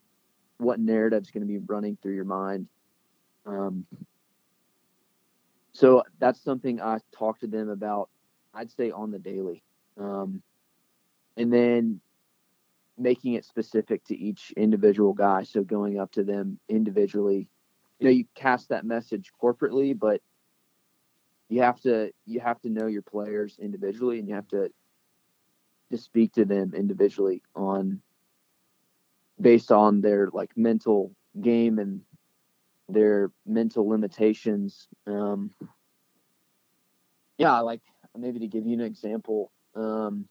what 0.59 0.81
narrative's 0.81 1.31
going 1.31 1.47
to 1.47 1.47
be 1.47 1.59
running 1.59 1.97
through 2.03 2.15
your 2.15 2.25
mind. 2.25 2.67
Um, 3.47 3.87
so 5.73 6.03
that's 6.19 6.41
something 6.41 6.81
I 6.81 6.99
talk 7.17 7.39
to 7.41 7.47
them 7.47 7.69
about. 7.69 8.11
I'd 8.53 8.71
say 8.73 8.91
on 8.91 9.13
the 9.13 9.19
daily, 9.19 9.63
um, 9.99 10.43
and 11.37 11.53
then 11.53 12.01
making 12.99 13.35
it 13.35 13.45
specific 13.45 14.05
to 14.05 14.17
each 14.17 14.53
individual 14.57 15.13
guy. 15.13 15.45
So 15.45 15.63
going 15.63 15.99
up 15.99 16.13
to 16.13 16.25
them 16.25 16.59
individually, 16.69 17.49
you 17.99 18.05
know, 18.05 18.11
you 18.11 18.25
cast 18.35 18.69
that 18.69 18.85
message 18.85 19.31
corporately, 19.43 19.99
but 19.99 20.21
you 21.49 21.63
have 21.63 21.81
to 21.81 22.13
you 22.27 22.41
have 22.41 22.61
to 22.61 22.69
know 22.69 22.87
your 22.87 23.03
players 23.03 23.59
individually, 23.61 24.19
and 24.19 24.29
you 24.29 24.35
have 24.35 24.49
to 24.49 24.71
to 25.91 25.99
speak 25.99 26.35
to 26.35 26.45
them 26.45 26.75
individually 26.75 27.43
on 27.55 28.03
based 29.41 29.73
on 29.73 30.01
their 30.01 30.29
like 30.33 30.51
mental 30.57 31.13
game 31.41 31.79
and 31.79 32.03
their 32.89 33.31
mental 33.47 33.89
limitations. 33.89 34.89
Um, 35.07 35.51
yeah, 37.39 37.61
like 37.61 37.81
maybe 38.17 38.41
to 38.41 38.49
give 38.49 38.67
you 38.67 38.75
an 38.75 38.81
example, 38.81 39.53
um, 39.75 40.29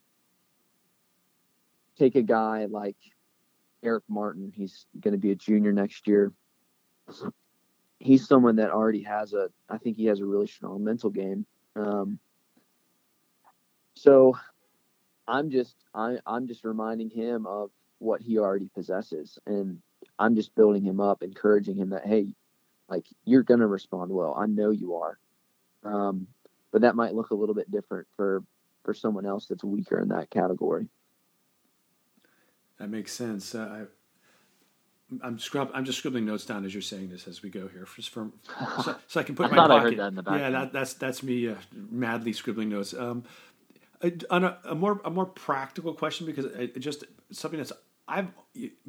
take 1.98 2.16
a 2.16 2.22
guy 2.22 2.66
like 2.70 2.98
Eric 3.84 4.04
Martin. 4.08 4.51
He's 4.56 4.86
going 5.00 5.13
to 5.13 5.20
be 5.20 5.32
a 5.32 5.36
junior 5.36 5.72
next 5.72 6.08
year. 6.08 6.32
He's 8.00 8.27
someone 8.27 8.58
that 8.58 8.72
already 8.72 9.04
has 9.04 9.34
a, 9.34 9.50
I 9.70 9.77
think 9.77 9.98
he 9.98 10.06
has 10.06 10.20
a 10.20 10.25
really 10.25 10.48
strong 10.48 10.84
mental 10.84 11.10
game. 11.10 11.46
Um, 11.75 12.20
so 13.96 14.38
I'm 15.27 15.50
just, 15.50 15.75
I, 15.94 16.18
I'm 16.25 16.48
just 16.48 16.63
reminding 16.63 17.10
him 17.10 17.46
of 17.46 17.72
what 18.00 18.22
he 18.22 18.38
already 18.38 18.70
possesses, 18.74 19.39
and 19.46 19.82
I'm 20.20 20.36
just 20.36 20.54
building 20.56 20.84
him 20.84 21.00
up, 21.00 21.24
encouraging 21.24 21.77
him 21.77 21.89
that 21.89 22.06
hey, 22.06 22.36
like 22.88 23.06
you're 23.25 23.44
going 23.44 23.60
to 23.60 23.68
respond 23.68 24.12
well. 24.12 24.36
I 24.38 24.46
know 24.46 24.70
you 24.70 24.96
are. 24.96 25.18
Um, 25.84 26.27
but 26.72 26.82
that 26.82 26.96
might 26.96 27.16
look 27.16 27.32
a 27.32 27.36
little 27.36 27.56
bit 27.56 27.72
different 27.72 28.08
for 28.16 28.44
for 28.84 28.94
someone 28.94 29.25
else 29.25 29.48
that's 29.48 29.63
weaker 29.63 30.00
in 30.00 30.10
that 30.10 30.30
category. 30.30 30.88
That 32.79 32.89
makes 32.89 33.12
sense. 33.13 33.55
Uh, 33.55 33.86
I, 35.12 35.25
I'm 35.25 35.39
scrub, 35.39 35.72
I'm 35.74 35.86
just 35.86 35.98
scribbling 36.00 36.25
notes 36.25 36.46
down 36.46 36.65
as 36.65 36.74
you're 36.74 36.81
saying 36.81 37.10
this 37.10 37.27
as 37.27 37.41
we 37.41 37.50
go 37.50 37.67
here, 37.67 37.88
just 37.96 38.10
for, 38.10 38.29
so, 38.84 38.96
so 39.07 39.19
I 39.19 39.24
can 39.24 39.36
put 39.36 39.48
I 39.48 39.50
my 39.50 39.55
thought 39.55 39.72
I 39.72 39.77
pocket. 39.77 39.89
heard 39.89 40.00
that 40.00 40.07
in 40.07 40.15
the 40.15 40.24
back 40.24 40.39
yeah, 40.39 40.50
that, 40.50 40.74
that's 40.74 40.93
that's 40.93 41.24
me 41.24 41.50
uh, 41.50 41.55
madly 41.74 42.34
scribbling 42.34 42.69
notes. 42.69 42.93
Um, 42.93 43.24
a, 44.01 44.12
on 44.29 44.43
a, 44.43 44.57
a 44.65 44.75
more 44.75 45.01
a 45.05 45.10
more 45.10 45.25
practical 45.25 45.93
question 45.93 46.25
because 46.25 46.46
it, 46.46 46.77
just 46.79 47.05
something 47.31 47.57
that's 47.57 47.72
I've 48.07 48.27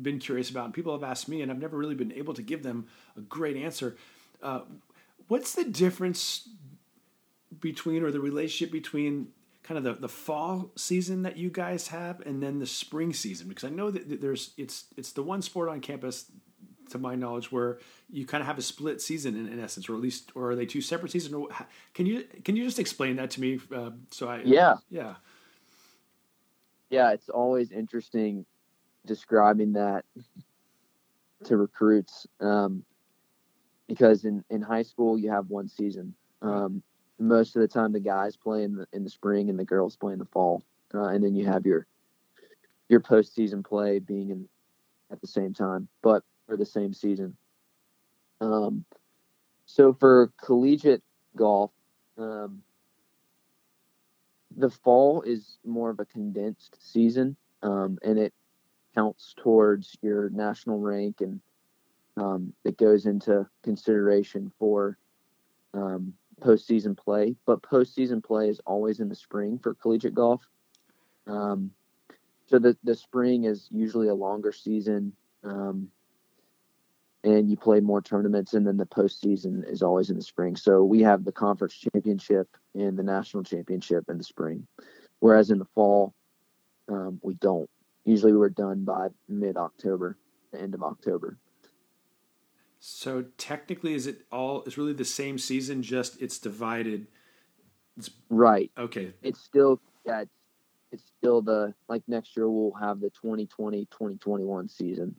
been 0.01 0.19
curious 0.19 0.51
about 0.51 0.67
and 0.67 0.75
people 0.75 0.93
have 0.93 1.09
asked 1.09 1.29
me 1.29 1.43
and 1.43 1.51
I've 1.51 1.59
never 1.59 1.77
really 1.77 1.95
been 1.95 2.13
able 2.13 2.35
to 2.35 2.43
give 2.43 2.63
them 2.63 2.87
a 3.17 3.21
great 3.21 3.57
answer. 3.57 3.97
Uh, 4.43 4.61
what's 5.29 5.55
the 5.55 5.65
difference 5.65 6.49
between 7.61 8.03
or 8.03 8.11
the 8.11 8.21
relationship 8.21 8.71
between 8.73 9.29
kind 9.69 9.77
of 9.77 9.85
the, 9.85 10.01
the 10.01 10.09
fall 10.09 10.71
season 10.77 11.23
that 11.23 11.37
you 11.37 11.51
guys 11.51 11.89
have 11.89 12.21
and 12.21 12.43
then 12.43 12.59
the 12.59 12.67
spring 12.67 13.13
season 13.13 13.49
because 13.49 13.65
I 13.65 13.69
know 13.69 13.91
that 13.91 14.19
there's 14.19 14.55
it's 14.57 14.87
it's 14.97 15.13
the 15.13 15.23
one 15.23 15.43
sport 15.43 15.69
on 15.69 15.83
campus 15.83 16.33
to 16.89 16.99
my 16.99 17.15
knowledge 17.15 17.53
where 17.53 17.79
you 18.09 18.25
kind 18.25 18.41
of 18.41 18.47
have 18.47 18.57
a 18.57 18.63
split 18.63 19.03
season 19.03 19.37
in, 19.37 19.47
in 19.47 19.61
essence 19.61 19.87
or 19.91 19.95
at 19.95 20.01
least 20.01 20.33
or 20.35 20.53
are 20.53 20.57
they 20.57 20.65
two 20.65 20.81
separate 20.81 21.13
seasons? 21.13 21.35
Or 21.35 21.49
can 21.93 22.07
you 22.07 22.25
can 22.45 22.57
you 22.57 22.65
just 22.65 22.79
explain 22.79 23.17
that 23.17 23.31
to 23.33 23.43
me 23.43 23.61
uh, 23.71 23.91
so 24.11 24.27
I 24.27 24.41
yeah. 24.43 24.77
Yeah. 24.89 25.17
Yeah 26.89 27.13
it's 27.13 27.29
always 27.29 27.71
interesting 27.71 28.47
describing 29.05 29.75
that 29.75 30.07
to 31.45 31.59
recruits 31.59 32.27
um, 32.41 32.85
because 33.87 34.25
in, 34.25 34.43
in 34.49 34.63
high 34.63 34.83
school 34.83 35.19
you 35.19 35.31
have 35.31 35.51
one 35.51 35.69
season. 35.69 36.15
Um, 36.41 36.83
most 37.19 37.57
of 37.57 37.63
the 37.63 37.69
time 37.69 37.93
the 37.93 38.01
guys 38.01 38.37
play 38.37 38.63
in 38.63 38.77
the 38.77 38.87
in 38.93 39.05
the 39.05 39.11
spring 39.11 39.51
and 39.51 39.59
the 39.59 39.65
girls 39.65 39.97
play 39.97 40.13
in 40.13 40.19
the 40.19 40.25
fall, 40.25 40.63
uh, 40.95 41.09
and 41.09 41.23
then 41.23 41.35
you 41.35 41.47
have 41.47 41.67
your 41.67 41.87
your 42.89 43.01
postseason 43.01 43.65
play 43.65 43.99
being 43.99 44.31
in 44.31 44.49
at 45.11 45.21
the 45.21 45.27
same 45.27 45.55
time, 45.55 45.89
but 46.03 46.23
for 46.47 46.57
the 46.57 46.67
same 46.67 46.93
season. 46.93 47.37
Um, 48.41 48.85
so 49.67 49.93
for 49.93 50.33
collegiate 50.43 51.03
golf, 51.37 51.71
um, 52.17 52.63
the 54.57 54.71
fall 54.71 55.23
is 55.23 55.59
more 55.65 55.91
of 55.91 56.01
a 56.01 56.05
condensed 56.05 56.77
season, 56.81 57.37
um, 57.63 57.99
and 58.03 58.19
it 58.19 58.33
counts 58.95 59.35
towards 59.37 59.97
your 60.03 60.31
national 60.31 60.81
rank, 60.81 61.21
and 61.21 61.41
um, 62.17 62.53
it 62.65 62.77
goes 62.79 63.07
into 63.07 63.47
consideration 63.63 64.53
for 64.59 64.99
um, 65.75 66.15
postseason 66.41 66.97
play, 66.97 67.37
but 67.47 67.63
postseason 67.63 68.23
play 68.23 68.49
is 68.49 68.61
always 68.67 69.01
in 69.01 69.09
the 69.09 69.15
spring 69.15 69.59
for 69.59 69.75
collegiate 69.75 70.15
golf. 70.15 70.43
Um, 71.27 71.73
so 72.47 72.59
the 72.59 72.77
the 72.83 72.95
spring 72.95 73.45
is 73.45 73.69
usually 73.71 74.09
a 74.09 74.15
longer 74.15 74.53
season, 74.53 75.13
um, 75.45 75.89
and 77.23 77.51
you 77.51 77.57
play 77.57 77.81
more 77.81 78.01
tournaments, 78.01 78.55
and 78.55 78.67
then 78.67 78.79
the 78.79 78.87
postseason 78.87 79.71
is 79.71 79.83
always 79.83 80.11
in 80.11 80.17
the 80.17 80.23
spring. 80.23 80.57
So 80.57 80.83
we 80.83 81.03
have 81.03 81.25
the 81.25 81.33
conference 81.33 81.75
championship 81.75 82.49
and 82.75 82.97
the 82.97 83.03
national 83.03 83.43
championship 83.43 84.05
in 84.09 84.19
the 84.19 84.25
spring, 84.25 84.67
whereas 85.21 85.51
in 85.51 85.59
the 85.59 85.67
fall 85.75 86.15
um, 86.89 87.21
we 87.23 87.35
don't. 87.35 87.69
Usually 88.05 88.33
we're 88.33 88.49
done 88.49 88.85
by 88.85 89.09
mid 89.29 89.57
October, 89.57 90.17
end 90.59 90.75
of 90.75 90.83
October. 90.83 91.37
So 92.81 93.25
technically, 93.37 93.95
is 93.95 94.07
it 94.07 94.23
all? 94.31 94.63
It's 94.65 94.79
really 94.79 94.93
the 94.93 95.05
same 95.05 95.39
season, 95.39 95.83
just 95.83 96.21
it's 96.23 96.39
divided. 96.39 97.07
It's, 97.97 98.11
right. 98.31 98.71
Okay. 98.79 99.13
It's 99.23 99.41
still 99.41 99.81
yeah. 100.07 100.21
It's, 100.23 100.35
it's 100.93 101.13
still 101.19 101.43
the 101.43 101.75
like 101.89 102.03
next 102.07 102.37
year 102.37 102.49
we'll 102.49 102.73
have 102.73 103.01
the 103.01 103.11
2020 103.11 103.87
2021 103.87 104.69
season. 104.69 105.17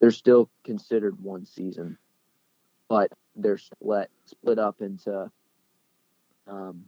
They're 0.00 0.10
still 0.10 0.48
considered 0.64 1.20
one 1.20 1.44
season, 1.46 1.98
but 2.88 3.10
they're 3.34 3.58
split 3.58 4.10
split 4.26 4.58
up 4.58 4.80
into 4.80 5.30
um, 6.46 6.84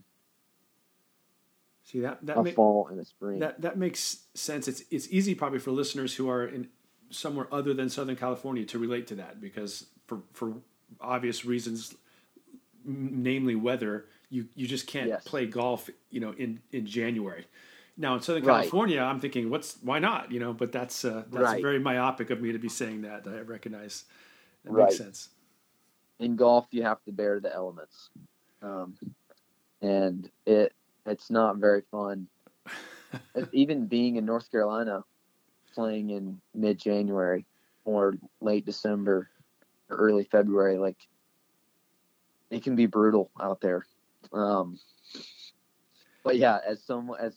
See 1.87 2.01
that 2.01 2.25
that 2.25 2.37
a 2.37 2.51
fall 2.51 2.87
and 2.87 2.99
a 2.99 3.05
spring. 3.05 3.39
That 3.39 3.61
that 3.61 3.77
makes 3.77 4.25
sense. 4.33 4.67
It's 4.67 4.83
it's 4.91 5.07
easy 5.09 5.35
probably 5.35 5.59
for 5.59 5.71
listeners 5.71 6.15
who 6.15 6.29
are 6.29 6.45
in 6.45 6.67
somewhere 7.09 7.47
other 7.51 7.73
than 7.73 7.89
Southern 7.89 8.15
California 8.15 8.65
to 8.65 8.79
relate 8.79 9.07
to 9.07 9.15
that 9.15 9.39
because 9.41 9.85
for 10.05 10.19
for 10.33 10.53
obvious 11.01 11.45
reasons, 11.45 11.95
namely 12.85 13.55
weather, 13.55 14.05
you 14.29 14.47
you 14.55 14.67
just 14.67 14.87
can't 14.87 15.07
yes. 15.07 15.23
play 15.23 15.45
golf, 15.45 15.89
you 16.09 16.19
know, 16.19 16.33
in 16.37 16.59
in 16.71 16.85
January. 16.85 17.45
Now 17.97 18.15
in 18.15 18.21
Southern 18.21 18.43
right. 18.43 18.61
California, 18.61 19.01
I'm 19.01 19.19
thinking, 19.19 19.49
what's 19.49 19.77
why 19.81 19.99
not? 19.99 20.31
You 20.31 20.39
know, 20.39 20.53
but 20.53 20.71
that's 20.71 21.03
uh, 21.03 21.23
that's 21.31 21.43
right. 21.43 21.61
very 21.61 21.79
myopic 21.79 22.29
of 22.29 22.41
me 22.41 22.51
to 22.51 22.59
be 22.59 22.69
saying 22.69 23.01
that. 23.01 23.27
I 23.27 23.39
recognize. 23.39 24.05
That 24.63 24.71
right. 24.71 24.85
makes 24.85 24.97
sense. 24.97 25.29
In 26.19 26.35
golf, 26.35 26.67
you 26.71 26.83
have 26.83 27.03
to 27.05 27.11
bear 27.11 27.39
the 27.39 27.53
elements, 27.53 28.09
um, 28.61 28.95
and 29.81 30.29
it 30.45 30.73
it's 31.05 31.29
not 31.29 31.57
very 31.57 31.83
fun. 31.91 32.27
Even 33.51 33.87
being 33.87 34.17
in 34.17 34.25
North 34.25 34.51
Carolina, 34.51 35.03
playing 35.77 36.09
in 36.09 36.41
mid 36.55 36.79
January 36.79 37.45
or 37.85 38.17
late 38.41 38.65
December 38.65 39.29
or 39.91 39.97
early 39.97 40.23
February, 40.23 40.79
like 40.79 40.97
it 42.49 42.63
can 42.63 42.75
be 42.75 42.87
brutal 42.87 43.29
out 43.39 43.61
there. 43.61 43.85
Um, 44.33 44.79
but 46.23 46.37
yeah, 46.37 46.57
as 46.65 46.83
someone 46.83 47.19
as 47.21 47.35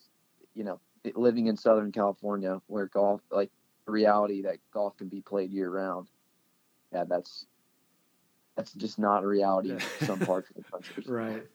you 0.55 0.65
know, 0.65 0.81
living 1.15 1.49
in 1.49 1.57
Southern 1.59 1.93
California 1.93 2.63
where 2.67 2.87
golf 2.87 3.21
like 3.31 3.51
the 3.85 3.93
reality 3.93 4.41
that 4.43 4.57
golf 4.73 4.97
can 4.97 5.09
be 5.09 5.21
played 5.21 5.51
year 5.51 5.69
round. 5.69 6.09
Yeah, 6.95 7.05
that's 7.05 7.45
that's 8.57 8.73
just 8.73 8.99
not 8.99 9.23
a 9.23 9.27
reality 9.27 9.71
in 9.71 9.81
some 10.07 10.21
parts 10.21 10.49
of 10.49 10.57
the 10.57 10.63
country. 10.73 11.05
Right. 11.07 11.47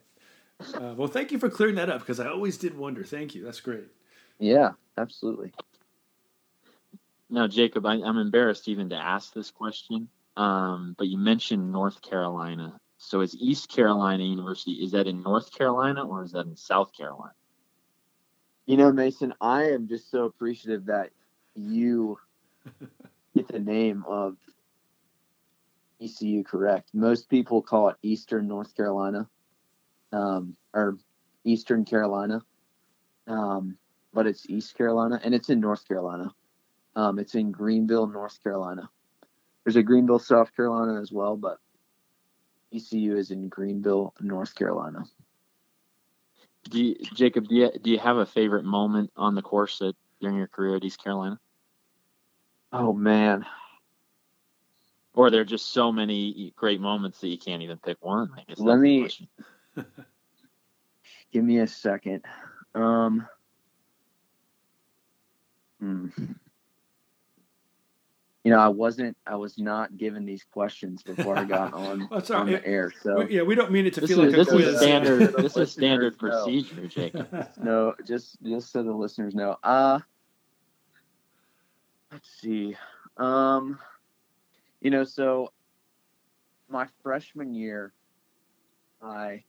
Uh, 0.75 0.93
well, 0.95 1.07
thank 1.07 1.31
you 1.31 1.39
for 1.39 1.49
clearing 1.49 1.75
that 1.75 1.89
up 1.89 2.01
because 2.01 2.19
I 2.19 2.27
always 2.27 2.57
did 2.57 2.77
wonder. 2.77 3.03
Thank 3.03 3.33
you. 3.33 3.43
That's 3.43 3.59
great. 3.59 3.87
Yeah, 4.37 4.71
absolutely. 4.97 5.51
Now, 7.29 7.47
Jacob, 7.47 7.85
I, 7.85 7.95
am 7.95 8.17
embarrassed 8.17 8.67
even 8.67 8.89
to 8.89 8.95
ask 8.95 9.33
this 9.33 9.49
question, 9.49 10.09
um, 10.37 10.95
but 10.97 11.07
you 11.07 11.17
mentioned 11.17 11.71
North 11.71 12.01
Carolina. 12.01 12.79
So 12.97 13.21
is 13.21 13.35
East 13.35 13.69
Carolina 13.69 14.23
University, 14.23 14.73
is 14.73 14.91
that 14.91 15.07
in 15.07 15.21
North 15.21 15.51
Carolina 15.55 16.05
or 16.05 16.23
is 16.23 16.31
that 16.31 16.45
in 16.45 16.55
South 16.55 16.91
Carolina? 16.95 17.33
You 18.65 18.77
know, 18.77 18.91
Mason, 18.91 19.33
I 19.41 19.71
am 19.71 19.87
just 19.87 20.09
so 20.09 20.25
appreciative 20.25 20.85
that 20.85 21.11
you 21.55 22.17
get 23.35 23.47
the 23.47 23.59
name 23.59 24.03
of 24.07 24.37
ECU 26.01 26.43
correct. 26.43 26.89
Most 26.93 27.29
people 27.29 27.61
call 27.61 27.89
it 27.89 27.95
Eastern 28.01 28.47
North 28.47 28.75
Carolina 28.75 29.27
um, 30.11 30.55
or 30.73 30.97
Eastern 31.43 31.85
Carolina, 31.85 32.41
um, 33.27 33.77
but 34.13 34.25
it's 34.25 34.49
East 34.49 34.75
Carolina 34.77 35.19
and 35.23 35.35
it's 35.35 35.49
in 35.49 35.59
North 35.59 35.87
Carolina. 35.87 36.33
Um, 36.95 37.19
it's 37.19 37.35
in 37.35 37.51
Greenville, 37.51 38.07
North 38.07 38.41
Carolina. 38.41 38.89
there's 39.63 39.75
a 39.75 39.83
Greenville, 39.83 40.19
South 40.19 40.55
Carolina 40.55 41.01
as 41.01 41.11
well, 41.11 41.35
but 41.35 41.59
ECU 42.73 43.17
is 43.17 43.31
in 43.31 43.49
Greenville, 43.49 44.13
North 44.21 44.55
Carolina. 44.55 45.03
Do 46.69 46.83
you, 46.83 46.95
Jacob, 47.13 47.47
do 47.47 47.55
you, 47.55 47.71
do 47.81 47.91
you 47.91 47.99
have 47.99 48.17
a 48.17 48.25
favorite 48.25 48.65
moment 48.65 49.11
on 49.15 49.35
the 49.35 49.41
course 49.41 49.79
that 49.79 49.95
during 50.19 50.37
your 50.37 50.47
career 50.47 50.77
at 50.77 50.83
East 50.83 51.03
Carolina? 51.03 51.39
Oh 52.71 52.93
man. 52.93 53.45
Or 55.13 55.29
there 55.29 55.41
are 55.41 55.45
just 55.45 55.71
so 55.71 55.91
many 55.91 56.53
great 56.55 56.81
moments 56.81 57.21
that 57.21 57.27
you 57.27 57.37
can't 57.37 57.61
even 57.61 57.77
pick 57.77 58.03
one. 58.03 58.31
I 58.35 58.43
guess 58.47 58.59
Let 58.59 58.79
me 58.79 59.09
give 61.31 61.43
me 61.43 61.59
a 61.59 61.67
second. 61.67 62.23
Um, 62.73 63.27
hmm. 65.79 66.07
You 68.45 68.51
know, 68.51 68.59
I 68.59 68.67
wasn't. 68.67 69.17
I 69.25 69.35
was 69.37 69.57
not 69.57 69.97
given 69.97 70.23
these 70.23 70.43
questions 70.51 71.01
before 71.01 71.35
I 71.35 71.45
got 71.45 71.73
on, 71.83 72.07
That's 72.11 72.29
on 72.29 72.45
the 72.45 72.63
air. 72.65 72.93
So 73.01 73.23
We- 73.25 73.35
yeah, 73.37 73.41
we 73.41 73.55
don't 73.55 73.71
mean 73.71 73.87
it 73.87 73.93
to 73.95 74.01
This 74.01 74.11
feel 74.11 74.21
is, 74.21 74.33
like 74.33 74.35
this 74.37 74.47
a 74.49 74.51
quiz. 74.51 74.67
is 74.67 74.77
standard. 74.79 75.33
This 75.37 75.57
is 75.57 75.71
standard 75.71 76.13
listeners 76.21 76.21
know. 76.21 76.43
procedure, 76.45 76.87
Jacob. 76.87 77.49
no, 77.61 77.95
just 78.05 78.37
just 78.43 78.71
so 78.71 78.83
the 78.83 78.91
listeners 78.93 79.33
know. 79.33 79.57
Uh 79.63 79.99
let's 82.11 82.29
see. 82.39 82.75
Um 83.17 83.79
you 84.81 84.91
know, 84.91 85.03
so 85.03 85.51
my 86.69 86.87
freshman 87.01 87.53
year 87.53 87.93
I 89.01 89.43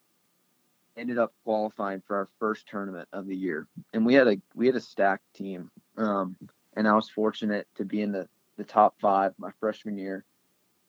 ended 0.97 1.19
up 1.19 1.35
qualifying 1.45 2.03
for 2.07 2.17
our 2.17 2.29
first 2.39 2.67
tournament 2.67 3.09
of 3.13 3.27
the 3.27 3.37
year. 3.37 3.67
And 3.93 4.07
we 4.07 4.15
had 4.15 4.27
a 4.27 4.37
we 4.55 4.67
had 4.67 4.77
a 4.77 4.81
stacked 4.81 5.35
team. 5.35 5.71
Um 5.99 6.37
and 6.77 6.89
I 6.89 6.95
was 6.95 7.09
fortunate 7.11 7.67
to 7.77 7.85
be 7.85 8.01
in 8.03 8.13
the 8.13 8.29
the 8.57 8.65
top 8.65 8.95
5 9.01 9.35
my 9.39 9.51
freshman 9.61 9.99
year. 9.99 10.25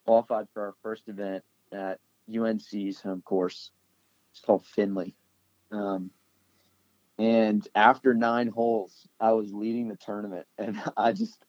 Qualified 0.06 0.48
for 0.54 0.68
our 0.68 0.76
first 0.84 1.04
event 1.08 1.44
at 1.72 2.00
UNC's 2.34 3.02
home 3.02 3.22
course. 3.22 3.72
It's 4.32 4.42
called 4.42 4.66
Finley. 4.66 5.16
Um 5.72 6.12
and 7.20 7.68
after 7.74 8.14
nine 8.14 8.48
holes, 8.48 9.08
I 9.20 9.32
was 9.32 9.52
leading 9.52 9.88
the 9.88 9.98
tournament, 9.98 10.46
and 10.58 10.80
I 10.96 11.12
just 11.14 11.44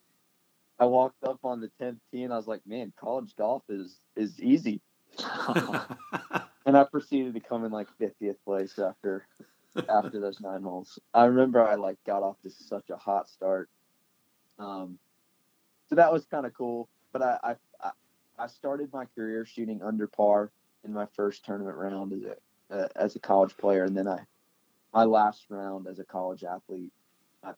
I 0.78 0.86
walked 0.86 1.22
up 1.24 1.40
on 1.44 1.60
the 1.60 1.70
tenth 1.80 1.98
tee, 2.10 2.22
and 2.22 2.32
I 2.32 2.36
was 2.36 2.46
like, 2.46 2.62
"Man, 2.66 2.92
college 2.98 3.34
golf 3.36 3.62
is 3.68 3.96
is 4.16 4.40
easy." 4.40 4.80
And 6.66 6.76
I 6.76 6.84
proceeded 6.84 7.32
to 7.32 7.40
come 7.40 7.64
in 7.64 7.72
like 7.72 7.88
fiftieth 7.98 8.36
place 8.44 8.78
after 8.78 9.26
after 9.88 10.20
those 10.20 10.38
nine 10.38 10.62
holes. 10.62 10.98
I 11.14 11.24
remember 11.24 11.66
I 11.66 11.76
like 11.76 11.96
got 12.04 12.22
off 12.22 12.36
to 12.42 12.50
such 12.50 12.90
a 12.90 12.96
hot 12.98 13.30
start. 13.30 13.70
Um, 14.58 14.98
so 15.88 15.96
that 15.96 16.12
was 16.12 16.26
kind 16.26 16.46
of 16.46 16.54
cool. 16.54 16.88
But 17.12 17.22
I, 17.22 17.56
I 17.82 17.90
I 18.38 18.46
started 18.46 18.92
my 18.92 19.06
career 19.06 19.44
shooting 19.44 19.82
under 19.82 20.06
par 20.06 20.50
in 20.84 20.92
my 20.92 21.06
first 21.16 21.44
tournament 21.44 21.76
round 21.76 22.12
as 22.12 22.22
a 22.22 22.36
uh, 22.70 22.88
as 22.96 23.16
a 23.16 23.18
college 23.18 23.56
player, 23.56 23.84
and 23.84 23.96
then 23.96 24.06
I 24.06 24.20
my 24.92 25.04
last 25.04 25.46
round 25.50 25.86
as 25.86 25.98
a 25.98 26.04
college 26.04 26.44
athlete, 26.44 26.92
I, 27.42 27.52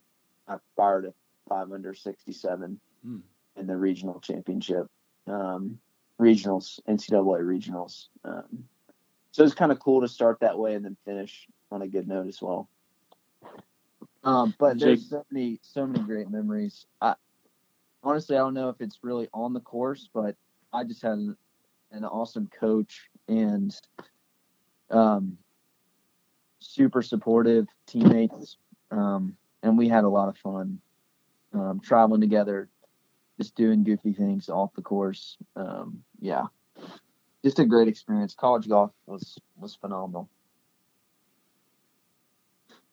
I 0.49 0.57
fired 0.77 1.05
a 1.07 1.15
five 1.49 1.73
under 1.73 1.95
67 1.95 2.81
Hmm. 3.03 3.21
in 3.57 3.67
the 3.67 3.77
regional 3.77 4.21
championship, 4.21 4.87
um, 5.27 5.79
regionals, 6.21 6.81
NCAA 6.87 7.41
regionals. 7.41 8.09
Um, 8.25 8.65
so 9.33 9.43
it's 9.43 9.55
kind 9.55 9.73
of 9.73 9.79
cool 9.79 10.03
to 10.03 10.09
start 10.09 10.41
that 10.41 10.59
way 10.59 10.75
and 10.75 10.85
then 10.85 10.99
finish 11.07 11.47
on 11.71 11.81
a 11.81 11.89
good 11.89 12.07
note 12.07 12.27
as 12.27 12.43
well. 12.43 12.69
Um, 14.23 14.55
but 14.59 14.79
there's 14.79 15.09
so 15.09 15.25
many, 15.31 15.61
so 15.63 15.87
many 15.87 16.05
great 16.05 16.29
memories. 16.31 16.85
I 17.01 17.15
honestly, 18.03 18.37
I 18.37 18.41
don't 18.41 18.55
know 18.55 18.69
if 18.69 18.81
it's 18.81 18.99
really 19.03 19.29
on 19.33 19.53
the 19.53 19.61
course, 19.61 20.09
but 20.13 20.37
I 20.73 20.85
just 20.85 21.03
had 21.03 21.13
an, 21.13 21.37
an 21.93 22.05
awesome 22.05 22.49
coach 22.59 23.09
and 23.29 23.75
um, 24.91 25.39
super 26.61 27.03
supportive 27.03 27.67
teammates, 27.87 28.57
um, 28.91 29.37
and 29.63 29.77
we 29.77 29.89
had 29.89 30.05
a 30.05 30.09
lot 30.09 30.29
of 30.29 30.37
fun 30.39 30.81
um, 31.53 31.81
traveling 31.81 32.21
together, 32.21 32.69
just 33.39 33.55
doing 33.55 33.85
goofy 33.85 34.13
things 34.13 34.49
off 34.49 34.75
the 34.75 34.83
course. 34.83 35.37
Um, 35.57 36.03
yeah, 36.21 36.45
just 37.45 37.59
a 37.59 37.65
great 37.65 37.89
experience. 37.89 38.35
College 38.35 38.69
golf 38.69 38.93
was 39.07 39.39
was 39.59 39.75
phenomenal. 39.75 40.29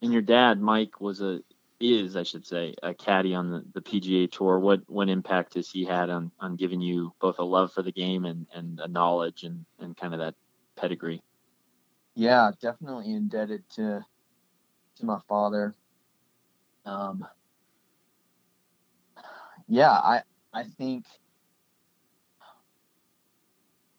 And 0.01 0.13
your 0.13 0.21
dad, 0.21 0.61
Mike, 0.61 1.01
was 1.01 1.21
a 1.21 1.41
is 1.79 2.15
I 2.15 2.23
should 2.23 2.45
say 2.45 2.73
a 2.81 2.93
caddy 2.93 3.35
on 3.35 3.51
the, 3.51 3.63
the 3.73 3.81
PGA 3.81 4.31
Tour. 4.31 4.59
What 4.59 4.81
what 4.87 5.09
impact 5.09 5.53
has 5.55 5.69
he 5.69 5.85
had 5.85 6.09
on 6.09 6.31
on 6.39 6.55
giving 6.55 6.81
you 6.81 7.13
both 7.19 7.39
a 7.39 7.43
love 7.43 7.71
for 7.71 7.83
the 7.83 7.91
game 7.91 8.25
and 8.25 8.47
and 8.53 8.79
a 8.79 8.87
knowledge 8.87 9.43
and 9.43 9.65
and 9.79 9.95
kind 9.95 10.13
of 10.13 10.19
that 10.19 10.35
pedigree? 10.75 11.21
Yeah, 12.15 12.51
definitely 12.61 13.13
indebted 13.13 13.63
to 13.75 14.03
to 14.97 15.05
my 15.05 15.19
father. 15.27 15.75
Um, 16.85 17.27
yeah, 19.67 19.91
I 19.91 20.21
I 20.53 20.63
think 20.63 21.05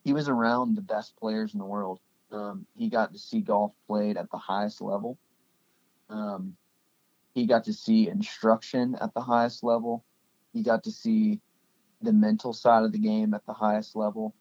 he 0.03 0.13
was 0.13 0.29
around 0.29 0.75
the 0.75 0.83
best 0.83 1.17
players 1.17 1.53
in 1.53 1.61
the 1.61 1.67
world. 1.67 2.01
Um, 2.33 2.67
he 2.77 2.89
got 2.89 3.13
to 3.13 3.19
see 3.19 3.41
golf 3.41 3.73
played 3.87 4.17
at 4.17 4.31
the 4.31 4.39
highest 4.39 4.81
level. 4.81 5.19
Um, 6.11 6.57
he 7.39 7.47
got 7.47 7.65
to 7.65 7.73
see 7.73 8.09
instruction 8.09 8.97
at 9.01 9.15
the 9.15 9.21
highest 9.21 9.63
level. 9.63 10.05
He 10.53 10.63
got 10.63 10.83
to 10.85 10.91
see 10.91 11.41
the 12.03 12.13
mental 12.13 12.53
side 12.53 12.85
of 12.85 12.93
the 12.93 12.99
game 12.99 13.33
at 13.33 13.47
the 13.47 13.53
highest 13.53 13.95
level. 13.95 14.35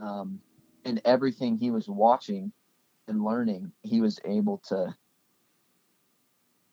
Um, 0.00 0.40
and 0.84 1.00
everything 1.04 1.56
he 1.56 1.70
was 1.70 1.88
watching 1.88 2.52
and 3.06 3.22
learning, 3.22 3.72
he 3.82 4.00
was 4.00 4.18
able 4.24 4.58
to 4.68 4.94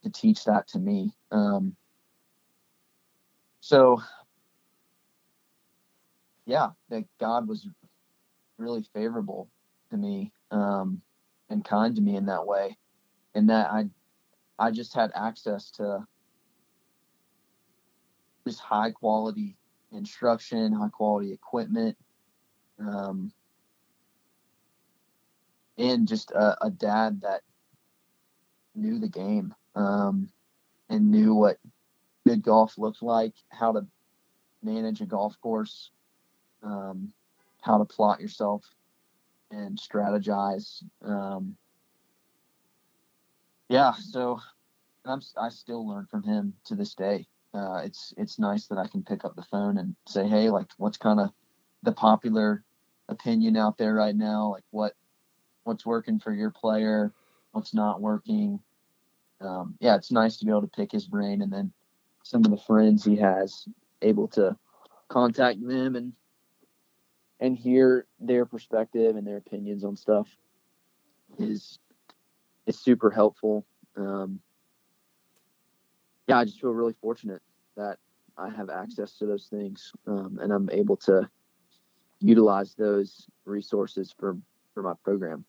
to 0.03 0.09
teach 0.09 0.43
that 0.45 0.67
to 0.67 0.79
me. 0.79 1.13
Um, 1.31 1.75
so, 3.61 4.01
yeah, 6.45 6.71
that 6.89 7.05
God 7.21 7.47
was 7.47 7.67
really 8.57 8.85
favorable 8.93 9.49
to 9.91 9.97
me 9.97 10.33
um, 10.51 11.01
and 11.49 11.63
kind 11.63 11.95
to 11.95 12.01
me 12.01 12.17
in 12.17 12.25
that 12.25 12.45
way, 12.45 12.77
and 13.33 13.49
that 13.49 13.71
I 13.71 13.85
I 14.63 14.71
just 14.71 14.93
had 14.93 15.11
access 15.13 15.71
to 15.71 16.07
just 18.47 18.61
high 18.61 18.91
quality 18.91 19.57
instruction, 19.91 20.71
high 20.71 20.87
quality 20.87 21.33
equipment. 21.33 21.97
Um, 22.79 23.33
and 25.77 26.07
just 26.07 26.31
a, 26.31 26.65
a 26.65 26.69
dad 26.69 27.19
that 27.21 27.41
knew 28.73 28.99
the 28.99 29.09
game 29.09 29.53
um, 29.75 30.29
and 30.89 31.11
knew 31.11 31.35
what 31.35 31.57
good 32.25 32.41
golf 32.41 32.77
looked 32.77 33.03
like, 33.03 33.33
how 33.49 33.73
to 33.73 33.85
manage 34.61 35.01
a 35.01 35.05
golf 35.05 35.35
course, 35.41 35.91
um, 36.63 37.11
how 37.61 37.79
to 37.79 37.85
plot 37.85 38.21
yourself 38.21 38.63
and 39.51 39.77
strategize. 39.77 40.81
Um, 41.03 41.57
yeah, 43.69 43.93
so 43.93 44.39
I'm, 45.05 45.21
I 45.37 45.49
still 45.49 45.87
learn 45.87 46.07
from 46.09 46.23
him 46.23 46.53
to 46.65 46.75
this 46.75 46.95
day. 46.95 47.27
Uh, 47.53 47.81
it's 47.83 48.13
it's 48.17 48.39
nice 48.39 48.67
that 48.67 48.77
I 48.77 48.87
can 48.87 49.03
pick 49.03 49.25
up 49.25 49.35
the 49.35 49.43
phone 49.43 49.77
and 49.77 49.95
say, 50.07 50.27
hey, 50.27 50.49
like, 50.49 50.67
what's 50.77 50.97
kind 50.97 51.19
of 51.19 51.31
the 51.83 51.91
popular 51.91 52.63
opinion 53.09 53.57
out 53.57 53.77
there 53.77 53.93
right 53.93 54.15
now? 54.15 54.51
Like, 54.51 54.63
what 54.71 54.93
what's 55.63 55.85
working 55.85 56.19
for 56.19 56.33
your 56.33 56.51
player, 56.51 57.13
what's 57.51 57.73
not 57.73 58.01
working. 58.01 58.59
Um, 59.39 59.75
yeah, 59.79 59.95
it's 59.95 60.11
nice 60.11 60.37
to 60.37 60.45
be 60.45 60.51
able 60.51 60.61
to 60.61 60.67
pick 60.67 60.91
his 60.91 61.07
brain, 61.07 61.41
and 61.41 61.51
then 61.51 61.71
some 62.23 62.43
of 62.45 62.51
the 62.51 62.57
friends 62.57 63.03
he 63.03 63.17
has 63.17 63.67
able 64.01 64.27
to 64.29 64.57
contact 65.09 65.65
them 65.65 65.95
and 65.95 66.13
and 67.39 67.57
hear 67.57 68.07
their 68.19 68.45
perspective 68.45 69.15
and 69.15 69.27
their 69.27 69.37
opinions 69.37 69.83
on 69.83 69.97
stuff 69.97 70.27
is 71.37 71.79
is 72.65 72.79
super 72.79 73.09
helpful. 73.09 73.65
Um, 73.95 74.39
yeah, 76.27 76.39
I 76.39 76.45
just 76.45 76.61
feel 76.61 76.71
really 76.71 76.95
fortunate 77.01 77.41
that 77.75 77.97
I 78.37 78.49
have 78.49 78.69
access 78.69 79.17
to 79.17 79.25
those 79.25 79.47
things, 79.47 79.91
um, 80.07 80.39
and 80.41 80.51
I'm 80.51 80.69
able 80.71 80.97
to 80.97 81.29
utilize 82.19 82.73
those 82.75 83.27
resources 83.45 84.13
for 84.17 84.37
for 84.73 84.83
my 84.83 84.93
program. 85.03 85.45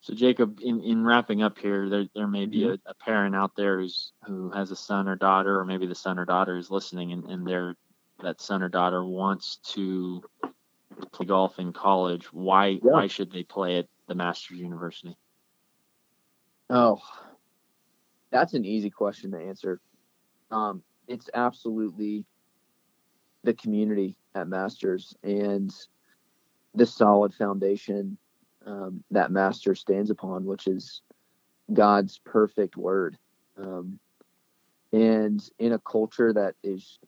So 0.00 0.14
Jacob, 0.14 0.60
in, 0.62 0.80
in 0.82 1.04
wrapping 1.04 1.42
up 1.42 1.58
here, 1.58 1.88
there 1.88 2.06
there 2.14 2.26
may 2.26 2.46
be 2.46 2.64
a, 2.64 2.78
a 2.86 2.94
parent 2.94 3.36
out 3.36 3.54
there 3.56 3.78
who's 3.78 4.12
who 4.26 4.50
has 4.50 4.70
a 4.70 4.76
son 4.76 5.06
or 5.06 5.16
daughter, 5.16 5.58
or 5.60 5.64
maybe 5.64 5.86
the 5.86 5.94
son 5.94 6.18
or 6.18 6.24
daughter 6.24 6.56
is 6.56 6.70
listening, 6.70 7.12
and, 7.12 7.24
and 7.24 7.46
their 7.46 7.74
that 8.22 8.40
son 8.40 8.62
or 8.62 8.68
daughter 8.68 9.04
wants 9.04 9.58
to 9.74 10.22
play 11.12 11.26
golf 11.26 11.58
in 11.58 11.72
college. 11.72 12.32
Why 12.32 12.68
Yeah. 12.68 12.78
why 12.80 13.06
should 13.06 13.30
they 13.30 13.42
play 13.44 13.78
at 13.78 13.86
the 14.08 14.14
Masters 14.14 14.58
University? 14.58 15.16
Oh, 16.70 17.00
that's 18.30 18.54
an 18.54 18.64
easy 18.64 18.90
question 18.90 19.30
to 19.30 19.38
answer. 19.38 19.80
Um, 20.50 20.82
it's 21.06 21.30
absolutely 21.32 22.24
the 23.44 23.54
community 23.54 24.16
at 24.34 24.48
Masters 24.48 25.14
and 25.22 25.72
the 26.74 26.86
solid 26.86 27.32
foundation 27.34 28.18
um, 28.66 29.02
that 29.10 29.30
Master 29.30 29.74
stands 29.74 30.10
upon, 30.10 30.44
which 30.44 30.66
is 30.66 31.02
God's 31.72 32.20
perfect 32.24 32.76
word. 32.76 33.16
Um, 33.56 33.98
and 34.92 35.42
in 35.58 35.72
a 35.72 35.78
culture 35.78 36.32
that 36.32 36.54
is 36.62 36.98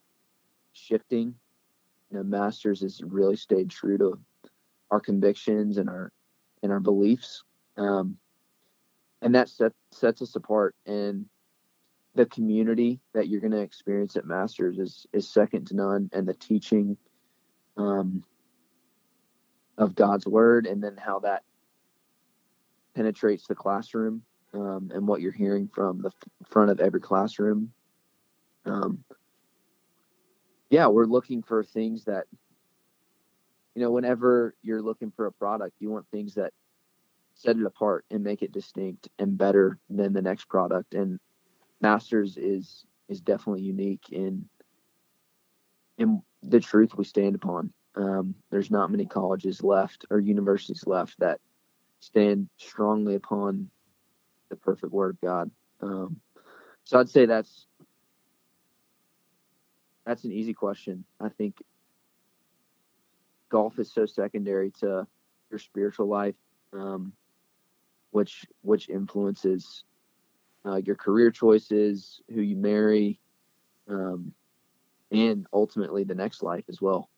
shifting, 0.73 1.35
you 2.11 2.19
know, 2.19 2.23
Masters 2.23 2.81
has 2.81 3.01
really 3.03 3.37
stayed 3.37 3.71
true 3.71 3.99
to 3.99 4.19
our 4.91 5.01
convictions 5.01 5.79
and 5.79 5.89
our 5.89 6.13
and 6.63 6.73
our 6.73 6.81
beliefs, 6.81 7.43
um, 7.77 8.17
and 9.23 9.35
that 9.35 9.49
set, 9.49 9.73
sets 9.91 10.23
us 10.23 10.35
apart. 10.37 10.75
And 10.87 11.27
the 12.15 12.27
community 12.27 13.01
that 13.15 13.29
you're 13.29 13.41
going 13.41 13.53
to 13.53 13.61
experience 13.61 14.17
at 14.17 14.27
Masters 14.27 14.79
is 14.79 15.07
is 15.13 15.29
second 15.29 15.67
to 15.69 15.77
none, 15.77 16.11
and 16.13 16.27
the 16.27 16.35
teaching 16.35 16.97
um, 17.77 18.25
of 19.79 19.95
God's 19.95 20.27
word, 20.27 20.67
and 20.67 20.83
then 20.83 20.97
how 20.97 21.21
that 21.21 21.43
penetrates 22.95 23.47
the 23.47 23.55
classroom 23.55 24.23
um, 24.53 24.91
and 24.93 25.07
what 25.07 25.21
you're 25.21 25.33
hearing 25.33 25.69
from 25.69 26.03
the 26.03 26.11
front 26.49 26.71
of 26.71 26.81
every 26.81 27.01
classroom. 27.01 27.73
Um, 28.65 29.05
yeah, 30.71 30.87
we're 30.87 31.07
looking 31.07 31.43
for 31.43 31.65
things 31.65 32.05
that, 32.05 32.27
you 33.81 33.87
know, 33.87 33.93
whenever 33.93 34.55
you're 34.63 34.83
looking 34.83 35.11
for 35.11 35.25
a 35.25 35.33
product, 35.33 35.75
you 35.79 35.89
want 35.91 36.05
things 36.11 36.35
that 36.35 36.53
set 37.33 37.57
it 37.57 37.65
apart 37.65 38.05
and 38.11 38.23
make 38.23 38.43
it 38.43 38.53
distinct 38.53 39.09
and 39.19 39.39
better 39.39 39.79
than 39.89 40.13
the 40.13 40.21
next 40.21 40.51
product. 40.51 40.93
And 40.93 41.19
Masters 41.81 42.37
is 42.37 42.85
is 43.09 43.23
definitely 43.23 43.63
unique 43.63 44.05
in 44.13 44.47
in 45.97 46.21
the 46.43 46.61
truth 46.61 46.95
we 46.95 47.05
stand 47.05 47.35
upon. 47.35 47.73
Um, 47.95 48.35
there's 48.51 48.71
not 48.71 48.91
many 48.91 49.07
colleges 49.07 49.63
left 49.63 50.05
or 50.11 50.21
universities 50.21 50.87
left 50.87 51.19
that 51.21 51.41
stand 52.01 52.51
strongly 52.59 53.15
upon 53.15 53.71
the 54.51 54.57
perfect 54.57 54.93
word 54.93 55.15
of 55.15 55.21
God. 55.23 55.51
Um, 55.81 56.21
so 56.85 57.01
I'd 57.01 57.09
say 57.09 57.25
that's 57.25 57.67
that's 60.05 60.25
an 60.25 60.33
easy 60.33 60.53
question. 60.53 61.07
I 61.19 61.31
think 61.31 61.63
golf 63.51 63.79
is 63.79 63.93
so 63.93 64.07
secondary 64.07 64.71
to 64.81 65.07
your 65.51 65.59
spiritual 65.59 66.07
life, 66.07 66.37
um, 66.73 67.13
which 68.11 68.47
which 68.63 68.89
influences 68.89 69.85
uh, 70.65 70.77
your 70.77 70.97
career 70.97 71.31
choices, 71.31 72.21
who 72.33 72.41
you 72.41 72.57
marry, 72.57 73.21
um, 73.89 74.33
and 75.11 75.47
ultimately 75.53 76.05
the 76.05 76.15
next 76.15 76.43
life 76.43 76.65
as 76.69 76.81
well. 76.81 77.09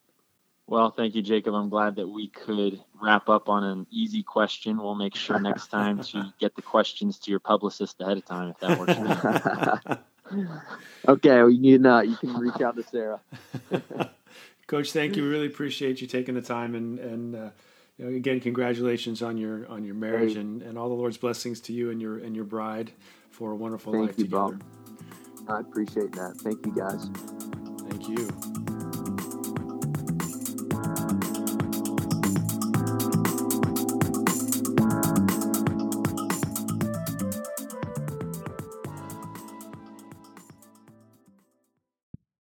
Well, 0.66 0.90
thank 0.90 1.14
you, 1.14 1.22
Jacob. 1.22 1.54
I'm 1.54 1.68
glad 1.68 1.96
that 1.96 2.08
we 2.08 2.28
could 2.28 2.80
wrap 3.00 3.28
up 3.28 3.48
on 3.48 3.64
an 3.64 3.86
easy 3.90 4.22
question. 4.22 4.78
We'll 4.78 4.94
make 4.94 5.14
sure 5.14 5.38
next 5.38 5.68
time 5.68 6.02
to 6.04 6.32
get 6.40 6.54
the 6.54 6.62
questions 6.62 7.18
to 7.20 7.30
your 7.30 7.40
publicist 7.40 8.00
ahead 8.00 8.16
of 8.16 8.24
time 8.24 8.48
if 8.48 8.58
that 8.60 8.78
works. 8.78 9.98
okay, 11.08 11.36
well, 11.38 11.50
you 11.50 11.78
not. 11.78 12.08
You 12.08 12.16
can 12.16 12.34
reach 12.38 12.60
out 12.60 12.76
to 12.76 12.82
Sarah. 12.84 13.20
Coach, 14.72 14.92
thank 14.92 15.16
you. 15.16 15.24
We 15.24 15.28
really 15.28 15.48
appreciate 15.48 16.00
you 16.00 16.06
taking 16.06 16.34
the 16.34 16.40
time 16.40 16.74
and 16.74 16.98
and 16.98 17.36
uh, 17.36 17.50
you 17.98 18.06
know, 18.06 18.16
again, 18.16 18.40
congratulations 18.40 19.22
on 19.22 19.36
your 19.36 19.68
on 19.68 19.84
your 19.84 19.94
marriage 19.94 20.36
and, 20.36 20.62
and 20.62 20.78
all 20.78 20.88
the 20.88 20.94
Lord's 20.94 21.18
blessings 21.18 21.60
to 21.60 21.74
you 21.74 21.90
and 21.90 22.00
your 22.00 22.16
and 22.16 22.34
your 22.34 22.46
bride 22.46 22.90
for 23.28 23.50
a 23.50 23.54
wonderful 23.54 23.92
thank 23.92 24.06
life 24.06 24.18
you, 24.18 24.24
together. 24.24 24.56
Bob. 24.56 24.64
I 25.46 25.60
appreciate 25.60 26.12
that. 26.12 26.38
Thank 26.38 26.64
you, 26.64 26.74
guys. 26.74 27.10
Thank 27.90 28.08
you. 28.08 28.61